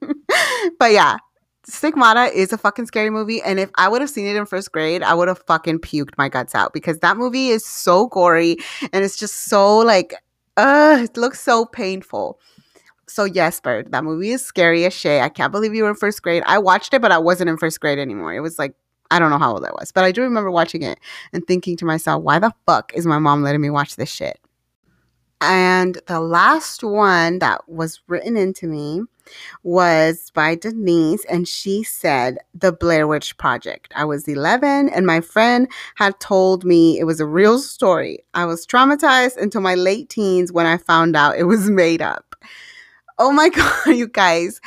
but 0.81 0.91
yeah, 0.91 1.19
Stigmata 1.65 2.37
is 2.37 2.53
a 2.53 2.59
fucking 2.59 2.87
scary 2.87 3.11
movie. 3.11 3.41
And 3.43 3.61
if 3.61 3.71
I 3.77 3.89
would 3.89 4.01
have 4.01 4.11
seen 4.11 4.27
it 4.27 4.35
in 4.35 4.45
first 4.45 4.73
grade, 4.73 5.05
I 5.05 5.15
would 5.15 5.29
have 5.29 5.39
fucking 5.47 5.79
puked 5.79 6.19
my 6.19 6.29
guts 6.29 6.55
out 6.55 6.73
because 6.73 6.99
that 6.99 7.17
movie 7.17 7.49
is 7.49 7.65
so 7.65 8.09
gory 8.09 8.57
and 8.93 9.05
it's 9.05 9.17
just 9.17 9.47
so 9.47 9.79
like, 9.79 10.15
uh, 10.57 10.99
it 11.05 11.17
looks 11.17 11.41
so 11.41 11.65
painful. 11.65 12.41
So 13.09 13.23
yes, 13.25 13.61
Bird, 13.61 13.93
that 13.93 14.03
movie 14.03 14.31
is 14.31 14.45
scary 14.45 14.85
as 14.85 14.93
shit. 14.93 15.23
I 15.23 15.29
can't 15.29 15.53
believe 15.53 15.75
you 15.75 15.85
were 15.85 15.91
in 15.91 15.95
first 15.97 16.23
grade. 16.23 16.43
I 16.45 16.59
watched 16.59 16.93
it, 16.93 17.01
but 17.01 17.13
I 17.13 17.19
wasn't 17.19 17.51
in 17.51 17.57
first 17.57 17.79
grade 17.79 18.01
anymore. 18.01 18.35
It 18.35 18.41
was 18.41 18.59
like 18.59 18.75
I 19.11 19.19
don't 19.19 19.31
know 19.31 19.39
how 19.39 19.53
old 19.53 19.65
I 19.65 19.71
was, 19.73 19.93
but 19.93 20.05
I 20.05 20.13
do 20.13 20.23
remember 20.23 20.51
watching 20.51 20.83
it 20.83 20.99
and 21.33 21.47
thinking 21.47 21.77
to 21.79 21.85
myself, 21.85 22.23
why 22.23 22.39
the 22.39 22.53
fuck 22.67 22.93
is 22.95 23.07
my 23.07 23.19
mom 23.19 23.43
letting 23.43 23.61
me 23.61 23.71
watch 23.71 23.97
this 23.97 24.11
shit? 24.11 24.39
And 25.41 25.99
the 26.07 26.21
last 26.21 26.83
one 26.83 27.41
that 27.41 27.69
was 27.69 28.01
written 28.07 28.37
into 28.37 28.67
me 28.67 29.03
was 29.63 30.31
by 30.31 30.55
Denise, 30.55 31.25
and 31.27 31.47
she 31.47 31.83
said, 31.83 32.39
The 32.55 32.73
Blair 32.73 33.07
Witch 33.07 33.37
Project. 33.37 33.93
I 33.95 34.05
was 34.05 34.27
11, 34.27 34.89
and 34.89 35.07
my 35.07 35.21
friend 35.21 35.69
had 35.97 36.19
told 36.21 36.65
me 36.65 36.99
it 36.99 37.05
was 37.05 37.21
a 37.21 37.27
real 37.27 37.59
story. 37.59 38.25
I 38.35 38.47
was 38.47 38.67
traumatized 38.67 39.37
until 39.37 39.61
my 39.61 39.75
late 39.75 40.09
teens 40.09 40.53
when 40.53 40.67
I 40.67 40.79
found 40.79 41.17
out 41.17 41.37
it 41.37 41.45
was 41.45 41.69
made 41.69 42.01
up. 42.01 42.35
Oh 43.19 43.33
my 43.33 43.49
God, 43.51 43.89
you 43.89 44.09
guys. 44.09 44.61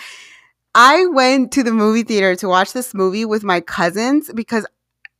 I 0.75 1.05
went 1.07 1.51
to 1.53 1.63
the 1.63 1.71
movie 1.71 2.03
theater 2.03 2.35
to 2.35 2.47
watch 2.47 2.73
this 2.73 2.93
movie 2.93 3.25
with 3.25 3.43
my 3.43 3.59
cousins 3.61 4.31
because 4.33 4.65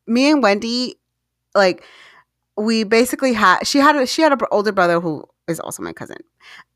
me 0.07 0.29
and 0.29 0.43
Wendy, 0.43 0.95
like, 1.55 1.83
we 2.55 2.83
basically 2.83 3.33
had 3.33 3.63
she 3.65 3.79
had 3.79 3.95
a, 3.95 4.05
she 4.05 4.21
had 4.21 4.33
an 4.33 4.39
older 4.51 4.71
brother 4.71 4.99
who 4.99 5.23
is 5.47 5.59
also 5.59 5.81
my 5.81 5.93
cousin, 5.93 6.17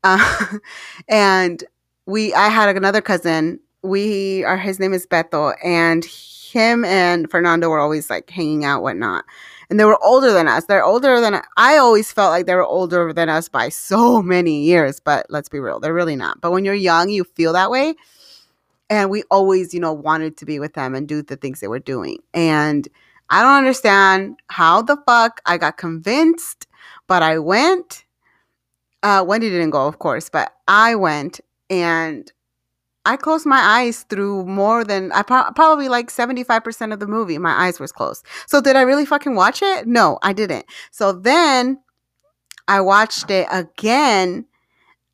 uh, 0.02 0.46
and 1.08 1.62
we 2.06 2.32
I 2.34 2.48
had 2.48 2.74
another 2.74 3.02
cousin. 3.02 3.60
We 3.82 4.44
are 4.44 4.56
his 4.56 4.80
name 4.80 4.94
is 4.94 5.06
Beto, 5.06 5.54
and 5.62 6.04
him 6.04 6.84
and 6.86 7.30
Fernando 7.30 7.68
were 7.68 7.78
always 7.78 8.08
like 8.08 8.30
hanging 8.30 8.64
out, 8.64 8.82
whatnot. 8.82 9.24
And 9.68 9.78
they 9.78 9.84
were 9.84 10.02
older 10.02 10.32
than 10.32 10.48
us. 10.48 10.64
They're 10.66 10.84
older 10.84 11.20
than 11.20 11.42
I 11.56 11.76
always 11.76 12.12
felt 12.12 12.30
like 12.30 12.46
they 12.46 12.54
were 12.54 12.64
older 12.64 13.12
than 13.12 13.28
us 13.28 13.48
by 13.48 13.68
so 13.68 14.22
many 14.22 14.62
years. 14.62 15.00
But 15.00 15.26
let's 15.28 15.48
be 15.50 15.60
real, 15.60 15.80
they're 15.80 15.92
really 15.92 16.16
not. 16.16 16.40
But 16.40 16.52
when 16.52 16.64
you're 16.64 16.74
young, 16.74 17.10
you 17.10 17.24
feel 17.24 17.52
that 17.52 17.70
way 17.70 17.94
and 18.90 19.10
we 19.10 19.22
always 19.30 19.72
you 19.74 19.80
know 19.80 19.92
wanted 19.92 20.36
to 20.36 20.44
be 20.44 20.58
with 20.58 20.74
them 20.74 20.94
and 20.94 21.08
do 21.08 21.22
the 21.22 21.36
things 21.36 21.60
they 21.60 21.68
were 21.68 21.78
doing 21.78 22.18
and 22.32 22.88
i 23.30 23.42
don't 23.42 23.56
understand 23.56 24.36
how 24.48 24.82
the 24.82 24.96
fuck 25.06 25.40
i 25.46 25.56
got 25.56 25.76
convinced 25.76 26.66
but 27.06 27.22
i 27.22 27.38
went 27.38 28.04
uh 29.02 29.24
wendy 29.26 29.50
didn't 29.50 29.70
go 29.70 29.86
of 29.86 29.98
course 29.98 30.28
but 30.28 30.52
i 30.68 30.94
went 30.94 31.40
and 31.70 32.32
i 33.06 33.16
closed 33.16 33.46
my 33.46 33.58
eyes 33.58 34.04
through 34.04 34.44
more 34.46 34.84
than 34.84 35.10
i 35.12 35.22
pro- 35.22 35.50
probably 35.54 35.88
like 35.88 36.10
75% 36.10 36.92
of 36.92 37.00
the 37.00 37.06
movie 37.06 37.38
my 37.38 37.66
eyes 37.66 37.80
was 37.80 37.92
closed. 37.92 38.24
So 38.46 38.60
did 38.60 38.76
i 38.76 38.82
really 38.82 39.06
fucking 39.06 39.34
watch 39.34 39.62
it? 39.62 39.86
No 39.86 40.18
i 40.22 40.32
didn't. 40.32 40.66
So 40.90 41.12
then 41.12 41.78
i 42.68 42.80
watched 42.80 43.30
it 43.30 43.46
again 43.50 44.46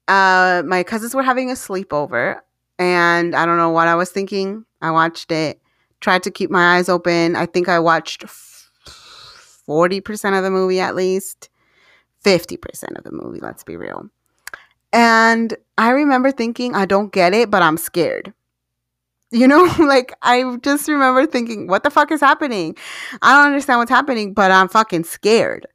uh 0.09 0.63
my 0.67 0.83
cousins 0.83 1.15
were 1.15 1.23
having 1.23 1.51
a 1.51 1.55
sleepover 1.55 2.41
and 2.81 3.37
I 3.37 3.45
don't 3.45 3.59
know 3.59 3.71
what 3.71 3.89
I 3.89 3.95
was 3.95 4.11
thinking. 4.11 4.65
I 4.81 4.91
watched 4.91 5.31
it, 5.31 5.61
tried 6.01 6.23
to 6.25 6.31
keep 6.31 6.51
my 6.51 6.77
eyes 6.77 6.89
open. 6.89 7.37
I 7.37 7.45
think 7.45 7.69
I 7.69 7.79
watched 7.79 8.25
40% 8.25 10.37
of 10.37 10.43
the 10.43 10.51
movie 10.51 10.81
at 10.81 10.97
least, 10.97 11.51
50% 12.25 12.97
of 12.97 13.05
the 13.05 13.13
movie, 13.13 13.41
let's 13.41 13.63
be 13.63 13.77
real. 13.77 14.09
And 14.95 15.55
I 15.77 15.91
remember 15.91 16.33
thinking, 16.33 16.75
I 16.75 16.87
don't 16.87 17.13
get 17.13 17.35
it, 17.35 17.51
but 17.51 17.63
I'm 17.63 17.77
scared. 17.77 18.33
You 19.31 19.47
know, 19.47 19.71
like 19.79 20.15
I 20.23 20.57
just 20.63 20.89
remember 20.89 21.27
thinking, 21.27 21.67
what 21.67 21.85
the 21.85 21.91
fuck 21.91 22.11
is 22.11 22.21
happening? 22.21 22.77
I 23.21 23.37
don't 23.37 23.47
understand 23.47 23.79
what's 23.79 23.91
happening, 23.91 24.33
but 24.33 24.51
I'm 24.51 24.69
fucking 24.69 25.05
scared. 25.05 25.67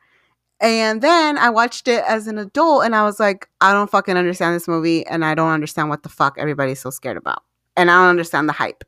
And 0.65 0.99
then 1.03 1.37
I 1.37 1.51
watched 1.51 1.87
it 1.87 2.03
as 2.07 2.25
an 2.25 2.39
adult 2.39 2.85
and 2.85 2.95
I 2.95 3.03
was 3.03 3.19
like, 3.19 3.47
I 3.61 3.71
don't 3.71 3.89
fucking 3.89 4.17
understand 4.17 4.55
this 4.55 4.67
movie 4.67 5.05
and 5.05 5.23
I 5.23 5.35
don't 5.35 5.51
understand 5.51 5.89
what 5.89 6.01
the 6.01 6.09
fuck 6.09 6.37
everybody's 6.39 6.79
so 6.79 6.89
scared 6.89 7.17
about. 7.17 7.43
And 7.77 7.91
I 7.91 8.01
don't 8.01 8.09
understand 8.09 8.49
the 8.49 8.53
hype. 8.53 8.83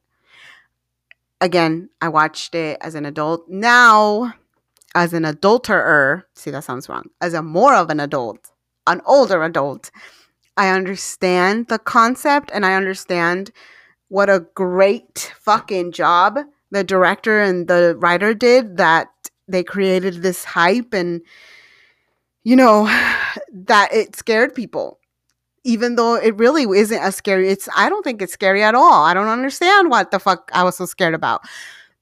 Again, 1.39 1.89
I 2.01 2.09
watched 2.09 2.55
it 2.55 2.79
as 2.81 2.95
an 2.95 3.05
adult. 3.05 3.47
Now, 3.47 4.33
as 4.95 5.13
an 5.13 5.23
adulterer, 5.23 6.25
see, 6.33 6.49
that 6.49 6.63
sounds 6.63 6.89
wrong, 6.89 7.11
as 7.21 7.35
a 7.35 7.43
more 7.43 7.75
of 7.75 7.91
an 7.91 7.99
adult, 7.99 8.51
an 8.87 8.99
older 9.05 9.43
adult, 9.43 9.91
I 10.57 10.69
understand 10.69 11.67
the 11.67 11.77
concept 11.77 12.49
and 12.51 12.65
I 12.65 12.73
understand 12.73 13.51
what 14.07 14.31
a 14.31 14.47
great 14.55 15.31
fucking 15.39 15.91
job 15.91 16.39
the 16.71 16.83
director 16.83 17.39
and 17.39 17.67
the 17.67 17.95
writer 17.99 18.33
did 18.33 18.77
that 18.77 19.09
they 19.47 19.63
created 19.63 20.23
this 20.23 20.43
hype 20.43 20.91
and 20.91 21.21
you 22.47 22.55
know, 22.55 22.85
that 23.51 23.93
it 23.93 24.15
scared 24.15 24.55
people. 24.55 24.99
Even 25.65 25.97
though 25.97 26.15
it 26.15 26.33
really 26.37 26.63
isn't 26.63 26.97
as 26.97 27.13
scary. 27.17 27.49
It's 27.49 27.67
I 27.75 27.89
don't 27.89 28.03
think 28.03 28.21
it's 28.21 28.31
scary 28.31 28.63
at 28.63 28.73
all. 28.73 29.03
I 29.03 29.13
don't 29.13 29.27
understand 29.27 29.89
what 29.89 30.11
the 30.11 30.19
fuck 30.19 30.49
I 30.53 30.63
was 30.63 30.77
so 30.77 30.85
scared 30.85 31.13
about. 31.13 31.41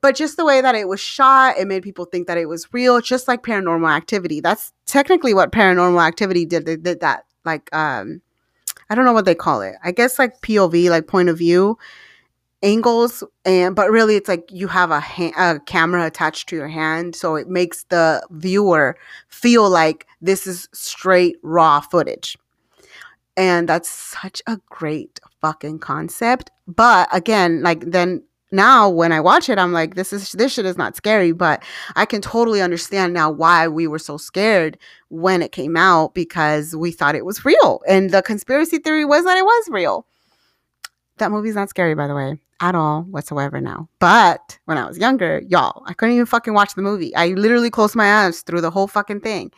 But 0.02 0.16
just 0.16 0.38
the 0.38 0.46
way 0.46 0.62
that 0.62 0.76
it 0.76 0.88
was 0.88 1.00
shot, 1.00 1.58
it 1.58 1.68
made 1.68 1.82
people 1.82 2.06
think 2.06 2.28
that 2.28 2.38
it 2.38 2.46
was 2.46 2.72
real, 2.72 3.02
just 3.02 3.28
like 3.28 3.42
paranormal 3.42 3.90
activity. 3.90 4.40
That's 4.40 4.72
technically 4.86 5.34
what 5.34 5.52
paranormal 5.52 6.06
activity 6.06 6.46
did. 6.46 6.68
They 6.68 6.76
did 6.76 7.00
that 7.00 7.26
like 7.44 7.76
um 7.76 8.22
I 8.92 8.94
don't 8.94 9.06
know 9.06 9.14
what 9.14 9.26
they 9.26 9.34
call 9.34 9.62
it. 9.62 9.74
I 9.84 9.92
guess 9.92 10.20
like 10.20 10.42
POV, 10.42 10.92
like 10.92 11.08
point 11.08 11.30
of 11.30 11.40
view 11.40 11.80
angles 12.63 13.24
and 13.44 13.76
but 13.76 13.91
really 13.91 14.15
it's 14.15 14.30
like 14.30 14.50
you 14.52 14.68
have 14.68 14.89
a, 14.91 15.00
ha- 15.00 15.34
a 15.38 15.60
camera 15.62 16.06
attached 16.06 16.50
to 16.50 16.56
your 16.56 16.68
hand 16.68 17.15
so 17.15 17.36
it 17.36 17.48
makes 17.48 17.84
the 17.86 18.26
viewer 18.32 18.98
feel 19.28 19.70
like 19.70 20.08
this 20.22 20.48
is 20.48 20.68
straight 20.74 21.38
raw 21.44 21.80
footage. 21.80 22.38
And 23.38 23.68
that's 23.68 23.89
such 23.89 24.41
a 24.48 24.60
great 24.70 25.20
fucking 25.41 25.80
concept 25.80 26.50
but 26.68 27.08
again 27.12 27.62
like 27.62 27.82
then 27.82 28.24
now 28.52 28.89
when 28.89 29.12
i 29.12 29.20
watch 29.20 29.50
it 29.50 29.60
i'm 29.60 29.74
like 29.74 29.96
this 29.96 30.12
is 30.12 30.32
this 30.32 30.54
shit 30.54 30.65
is 30.65 30.78
not 30.78 30.96
scary 30.96 31.32
but 31.32 31.62
i 31.96 32.06
can 32.06 32.22
totally 32.22 32.62
understand 32.62 33.13
now 33.13 33.30
why 33.30 33.68
we 33.68 33.86
were 33.86 34.00
so 34.00 34.18
scared 34.18 34.78
when 35.10 35.44
it 35.44 35.52
came 35.52 35.78
out 35.78 36.15
because 36.15 36.76
we 36.76 36.91
thought 36.91 37.13
it 37.15 37.26
was 37.26 37.46
real 37.46 37.82
and 37.88 38.10
the 38.10 38.22
conspiracy 38.24 38.78
theory 38.80 39.06
was 39.06 39.24
that 39.26 39.38
it 39.38 39.46
was 39.46 39.70
real 39.70 40.08
That 41.17 41.32
movie's 41.32 41.56
not 41.56 41.69
scary, 41.69 41.95
by 41.95 42.08
the 42.08 42.15
way, 42.15 42.39
at 42.62 42.75
all 42.75 43.04
whatsoever 43.04 43.62
now. 43.62 43.89
But 43.99 44.60
when 44.65 44.78
I 44.78 44.86
was 44.86 44.97
younger, 44.97 45.41
y'all, 45.47 45.84
I 45.86 45.93
couldn't 45.93 46.15
even 46.15 46.25
fucking 46.25 46.54
watch 46.54 46.75
the 46.75 46.82
movie. 46.82 47.15
I 47.15 47.30
literally 47.30 47.69
closed 47.69 47.95
my 47.95 48.25
eyes 48.25 48.41
through 48.41 48.62
the 48.62 48.71
whole 48.71 48.88
fucking 48.88 49.21
thing. 49.21 49.51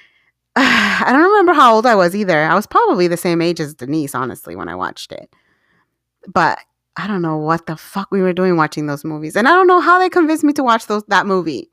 I 0.56 1.06
don't 1.08 1.22
remember 1.22 1.52
how 1.52 1.74
old 1.74 1.86
I 1.86 1.94
was 1.94 2.14
either. 2.14 2.42
I 2.42 2.54
was 2.54 2.66
probably 2.66 3.08
the 3.08 3.16
same 3.16 3.40
age 3.40 3.60
as 3.60 3.74
Denise, 3.74 4.14
honestly, 4.14 4.56
when 4.56 4.68
I 4.68 4.74
watched 4.74 5.12
it. 5.12 5.32
But 6.26 6.58
I 6.98 7.06
don't 7.06 7.22
know 7.22 7.36
what 7.38 7.66
the 7.66 7.76
fuck 7.76 8.10
we 8.10 8.20
were 8.20 8.32
doing 8.32 8.56
watching 8.56 8.86
those 8.86 9.04
movies. 9.04 9.36
And 9.36 9.46
I 9.46 9.52
don't 9.52 9.68
know 9.68 9.80
how 9.80 9.98
they 9.98 10.08
convinced 10.08 10.42
me 10.42 10.52
to 10.54 10.64
watch 10.64 10.86
those 10.86 11.04
that 11.08 11.26
movie. 11.26 11.70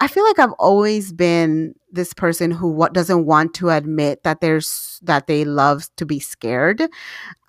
I 0.00 0.06
feel 0.06 0.24
like 0.24 0.38
I've 0.38 0.52
always 0.52 1.12
been 1.12 1.74
this 1.90 2.14
person 2.14 2.50
who 2.52 2.68
what 2.70 2.92
doesn't 2.92 3.26
want 3.26 3.52
to 3.54 3.70
admit 3.70 4.22
that 4.22 4.40
there's 4.40 5.00
that 5.02 5.26
they 5.26 5.44
love 5.44 5.88
to 5.96 6.06
be 6.06 6.20
scared. 6.20 6.82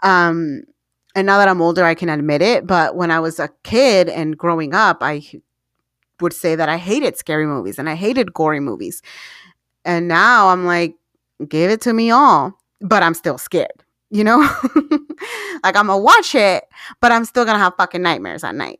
Um 0.01 0.63
and 1.15 1.25
now 1.25 1.37
that 1.37 1.47
I'm 1.47 1.61
older 1.61 1.83
I 1.83 1.95
can 1.95 2.09
admit 2.09 2.41
it, 2.41 2.65
but 2.65 2.95
when 2.95 3.11
I 3.11 3.19
was 3.19 3.39
a 3.39 3.49
kid 3.63 4.09
and 4.09 4.37
growing 4.37 4.73
up, 4.73 4.97
I 5.01 5.23
would 6.19 6.33
say 6.33 6.55
that 6.55 6.69
I 6.69 6.77
hated 6.77 7.17
scary 7.17 7.45
movies 7.45 7.79
and 7.79 7.89
I 7.89 7.95
hated 7.95 8.33
gory 8.33 8.59
movies. 8.59 9.01
And 9.83 10.07
now 10.07 10.49
I'm 10.49 10.65
like 10.65 10.95
give 11.47 11.71
it 11.71 11.81
to 11.81 11.93
me 11.93 12.11
all, 12.11 12.57
but 12.81 13.03
I'm 13.03 13.13
still 13.13 13.37
scared, 13.37 13.83
you 14.09 14.23
know? 14.23 14.39
like 15.63 15.75
I'm 15.75 15.87
gonna 15.87 15.97
watch 15.97 16.35
it, 16.35 16.65
but 16.99 17.11
I'm 17.11 17.25
still 17.25 17.45
gonna 17.45 17.59
have 17.59 17.75
fucking 17.77 18.01
nightmares 18.01 18.43
at 18.43 18.55
night. 18.55 18.79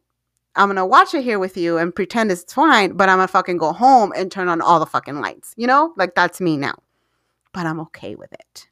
I'm 0.55 0.69
gonna 0.69 0.85
watch 0.85 1.13
it 1.13 1.23
here 1.23 1.39
with 1.39 1.57
you 1.57 1.77
and 1.77 1.95
pretend 1.95 2.31
it's 2.31 2.53
fine, 2.53 2.93
but 2.93 3.09
I'm 3.09 3.17
gonna 3.17 3.27
fucking 3.27 3.57
go 3.57 3.73
home 3.73 4.13
and 4.15 4.31
turn 4.31 4.49
on 4.49 4.61
all 4.61 4.79
the 4.79 4.85
fucking 4.85 5.21
lights. 5.21 5.53
You 5.57 5.67
know, 5.67 5.93
like 5.97 6.15
that's 6.15 6.41
me 6.41 6.57
now. 6.57 6.75
But 7.53 7.65
I'm 7.65 7.79
okay 7.81 8.15
with 8.15 8.31
it. 8.31 8.67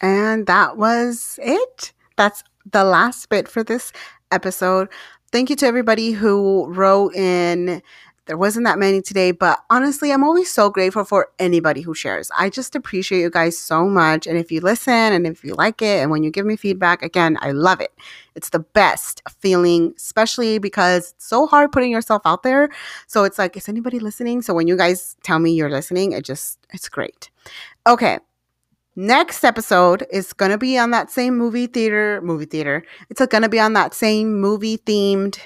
And 0.00 0.46
that 0.46 0.76
was 0.76 1.38
it. 1.42 1.92
That's 2.18 2.42
the 2.70 2.84
last 2.84 3.28
bit 3.30 3.48
for 3.48 3.64
this 3.64 3.92
episode. 4.32 4.88
Thank 5.32 5.48
you 5.48 5.56
to 5.56 5.66
everybody 5.66 6.10
who 6.10 6.66
wrote 6.68 7.14
in 7.14 7.80
there 8.28 8.36
wasn't 8.36 8.66
that 8.66 8.78
many 8.78 9.00
today, 9.00 9.30
but 9.30 9.58
honestly, 9.70 10.12
I'm 10.12 10.22
always 10.22 10.52
so 10.52 10.68
grateful 10.68 11.02
for 11.04 11.28
anybody 11.38 11.80
who 11.80 11.94
shares. 11.94 12.30
I 12.38 12.50
just 12.50 12.76
appreciate 12.76 13.20
you 13.20 13.30
guys 13.30 13.56
so 13.56 13.88
much. 13.88 14.26
And 14.26 14.36
if 14.36 14.52
you 14.52 14.60
listen 14.60 14.92
and 14.92 15.26
if 15.26 15.42
you 15.42 15.54
like 15.54 15.80
it 15.80 16.02
and 16.02 16.10
when 16.10 16.22
you 16.22 16.30
give 16.30 16.44
me 16.44 16.54
feedback, 16.54 17.02
again, 17.02 17.38
I 17.40 17.52
love 17.52 17.80
it. 17.80 17.90
It's 18.34 18.50
the 18.50 18.58
best 18.58 19.22
feeling, 19.40 19.94
especially 19.96 20.58
because 20.58 21.12
it's 21.12 21.26
so 21.26 21.46
hard 21.46 21.72
putting 21.72 21.90
yourself 21.90 22.20
out 22.26 22.42
there. 22.42 22.68
So 23.06 23.24
it's 23.24 23.38
like, 23.38 23.56
is 23.56 23.66
anybody 23.66 23.98
listening? 23.98 24.42
So 24.42 24.52
when 24.52 24.68
you 24.68 24.76
guys 24.76 25.16
tell 25.22 25.38
me 25.38 25.52
you're 25.52 25.70
listening, 25.70 26.12
it 26.12 26.22
just, 26.22 26.58
it's 26.70 26.90
great. 26.90 27.30
Okay. 27.86 28.18
Next 29.00 29.44
episode 29.44 30.04
is 30.10 30.32
going 30.32 30.50
to 30.50 30.58
be 30.58 30.76
on 30.76 30.90
that 30.90 31.08
same 31.08 31.38
movie 31.38 31.68
theater, 31.68 32.20
movie 32.20 32.46
theater. 32.46 32.82
It's 33.08 33.24
going 33.24 33.42
to 33.42 33.48
be 33.48 33.60
on 33.60 33.74
that 33.74 33.94
same 33.94 34.40
movie 34.40 34.76
themed 34.78 35.38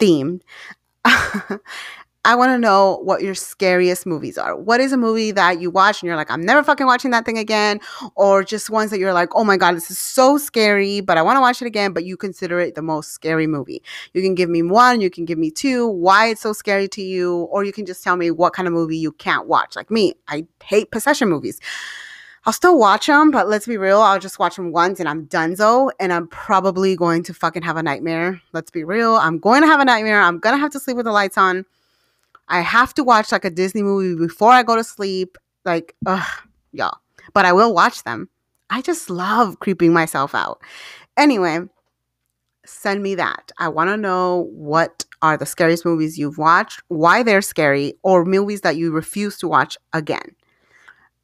theme 0.00 0.40
I 1.04 2.34
want 2.34 2.50
to 2.50 2.58
know 2.58 2.98
what 3.04 3.22
your 3.22 3.36
scariest 3.36 4.04
movies 4.04 4.36
are. 4.36 4.56
What 4.56 4.80
is 4.80 4.92
a 4.92 4.96
movie 4.96 5.30
that 5.30 5.60
you 5.60 5.70
watch 5.70 6.02
and 6.02 6.08
you're 6.08 6.16
like, 6.16 6.28
I'm 6.28 6.44
never 6.44 6.64
fucking 6.64 6.86
watching 6.86 7.12
that 7.12 7.24
thing 7.24 7.38
again? 7.38 7.78
Or 8.16 8.42
just 8.42 8.68
ones 8.68 8.90
that 8.90 8.98
you're 8.98 9.14
like, 9.14 9.28
oh 9.36 9.44
my 9.44 9.56
God, 9.56 9.76
this 9.76 9.88
is 9.88 9.98
so 9.98 10.36
scary, 10.36 11.00
but 11.00 11.18
I 11.18 11.22
want 11.22 11.36
to 11.36 11.40
watch 11.40 11.62
it 11.62 11.66
again, 11.66 11.92
but 11.92 12.04
you 12.04 12.16
consider 12.16 12.58
it 12.58 12.74
the 12.74 12.82
most 12.82 13.12
scary 13.12 13.46
movie. 13.46 13.80
You 14.12 14.22
can 14.22 14.34
give 14.34 14.50
me 14.50 14.62
one, 14.64 15.00
you 15.00 15.08
can 15.08 15.24
give 15.24 15.38
me 15.38 15.52
two, 15.52 15.86
why 15.86 16.26
it's 16.26 16.40
so 16.40 16.52
scary 16.52 16.88
to 16.88 17.00
you, 17.00 17.42
or 17.52 17.62
you 17.62 17.72
can 17.72 17.86
just 17.86 18.02
tell 18.02 18.16
me 18.16 18.32
what 18.32 18.54
kind 18.54 18.66
of 18.66 18.74
movie 18.74 18.98
you 18.98 19.12
can't 19.12 19.46
watch. 19.46 19.76
Like 19.76 19.90
me, 19.90 20.14
I 20.26 20.46
hate 20.64 20.90
possession 20.90 21.28
movies. 21.28 21.60
I'll 22.46 22.54
still 22.54 22.78
watch 22.78 23.06
them, 23.06 23.30
but 23.30 23.48
let's 23.48 23.66
be 23.66 23.76
real, 23.76 24.00
I'll 24.00 24.18
just 24.18 24.38
watch 24.38 24.56
them 24.56 24.72
once 24.72 24.98
and 24.98 25.08
I'm 25.08 25.26
donezo 25.26 25.90
and 26.00 26.10
I'm 26.10 26.26
probably 26.28 26.96
going 26.96 27.22
to 27.24 27.34
fucking 27.34 27.62
have 27.62 27.76
a 27.76 27.82
nightmare. 27.82 28.40
Let's 28.52 28.70
be 28.70 28.82
real. 28.82 29.16
I'm 29.16 29.38
going 29.38 29.60
to 29.60 29.66
have 29.66 29.80
a 29.80 29.84
nightmare. 29.84 30.20
I'm 30.22 30.38
going 30.38 30.54
to 30.54 30.60
have 30.60 30.72
to 30.72 30.80
sleep 30.80 30.96
with 30.96 31.04
the 31.04 31.12
lights 31.12 31.36
on. 31.36 31.66
I 32.48 32.60
have 32.60 32.94
to 32.94 33.04
watch 33.04 33.30
like 33.30 33.44
a 33.44 33.50
Disney 33.50 33.82
movie 33.82 34.18
before 34.18 34.52
I 34.52 34.62
go 34.62 34.74
to 34.74 34.82
sleep. 34.82 35.36
Like, 35.66 35.94
ugh, 36.06 36.26
y'all. 36.72 36.98
But 37.34 37.44
I 37.44 37.52
will 37.52 37.74
watch 37.74 38.04
them. 38.04 38.28
I 38.70 38.80
just 38.80 39.10
love 39.10 39.60
creeping 39.60 39.92
myself 39.92 40.34
out. 40.34 40.62
Anyway, 41.18 41.60
send 42.64 43.02
me 43.02 43.14
that. 43.16 43.52
I 43.58 43.68
want 43.68 43.90
to 43.90 43.96
know 43.96 44.48
what 44.52 45.04
are 45.20 45.36
the 45.36 45.44
scariest 45.44 45.84
movies 45.84 46.18
you've 46.18 46.38
watched, 46.38 46.80
why 46.88 47.22
they're 47.22 47.42
scary, 47.42 47.94
or 48.02 48.24
movies 48.24 48.62
that 48.62 48.76
you 48.76 48.90
refuse 48.90 49.36
to 49.38 49.48
watch 49.48 49.76
again. 49.92 50.34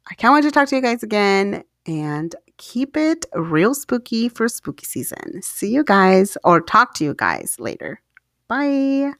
I 0.09 0.13
can't 0.15 0.33
wait 0.33 0.43
to 0.43 0.51
talk 0.51 0.67
to 0.69 0.75
you 0.75 0.81
guys 0.81 1.03
again 1.03 1.63
and 1.85 2.35
keep 2.57 2.97
it 2.97 3.25
real 3.33 3.73
spooky 3.73 4.29
for 4.29 4.47
spooky 4.47 4.85
season. 4.85 5.41
See 5.41 5.69
you 5.69 5.83
guys 5.83 6.37
or 6.43 6.61
talk 6.61 6.93
to 6.95 7.03
you 7.03 7.13
guys 7.13 7.57
later. 7.59 8.01
Bye. 8.47 9.17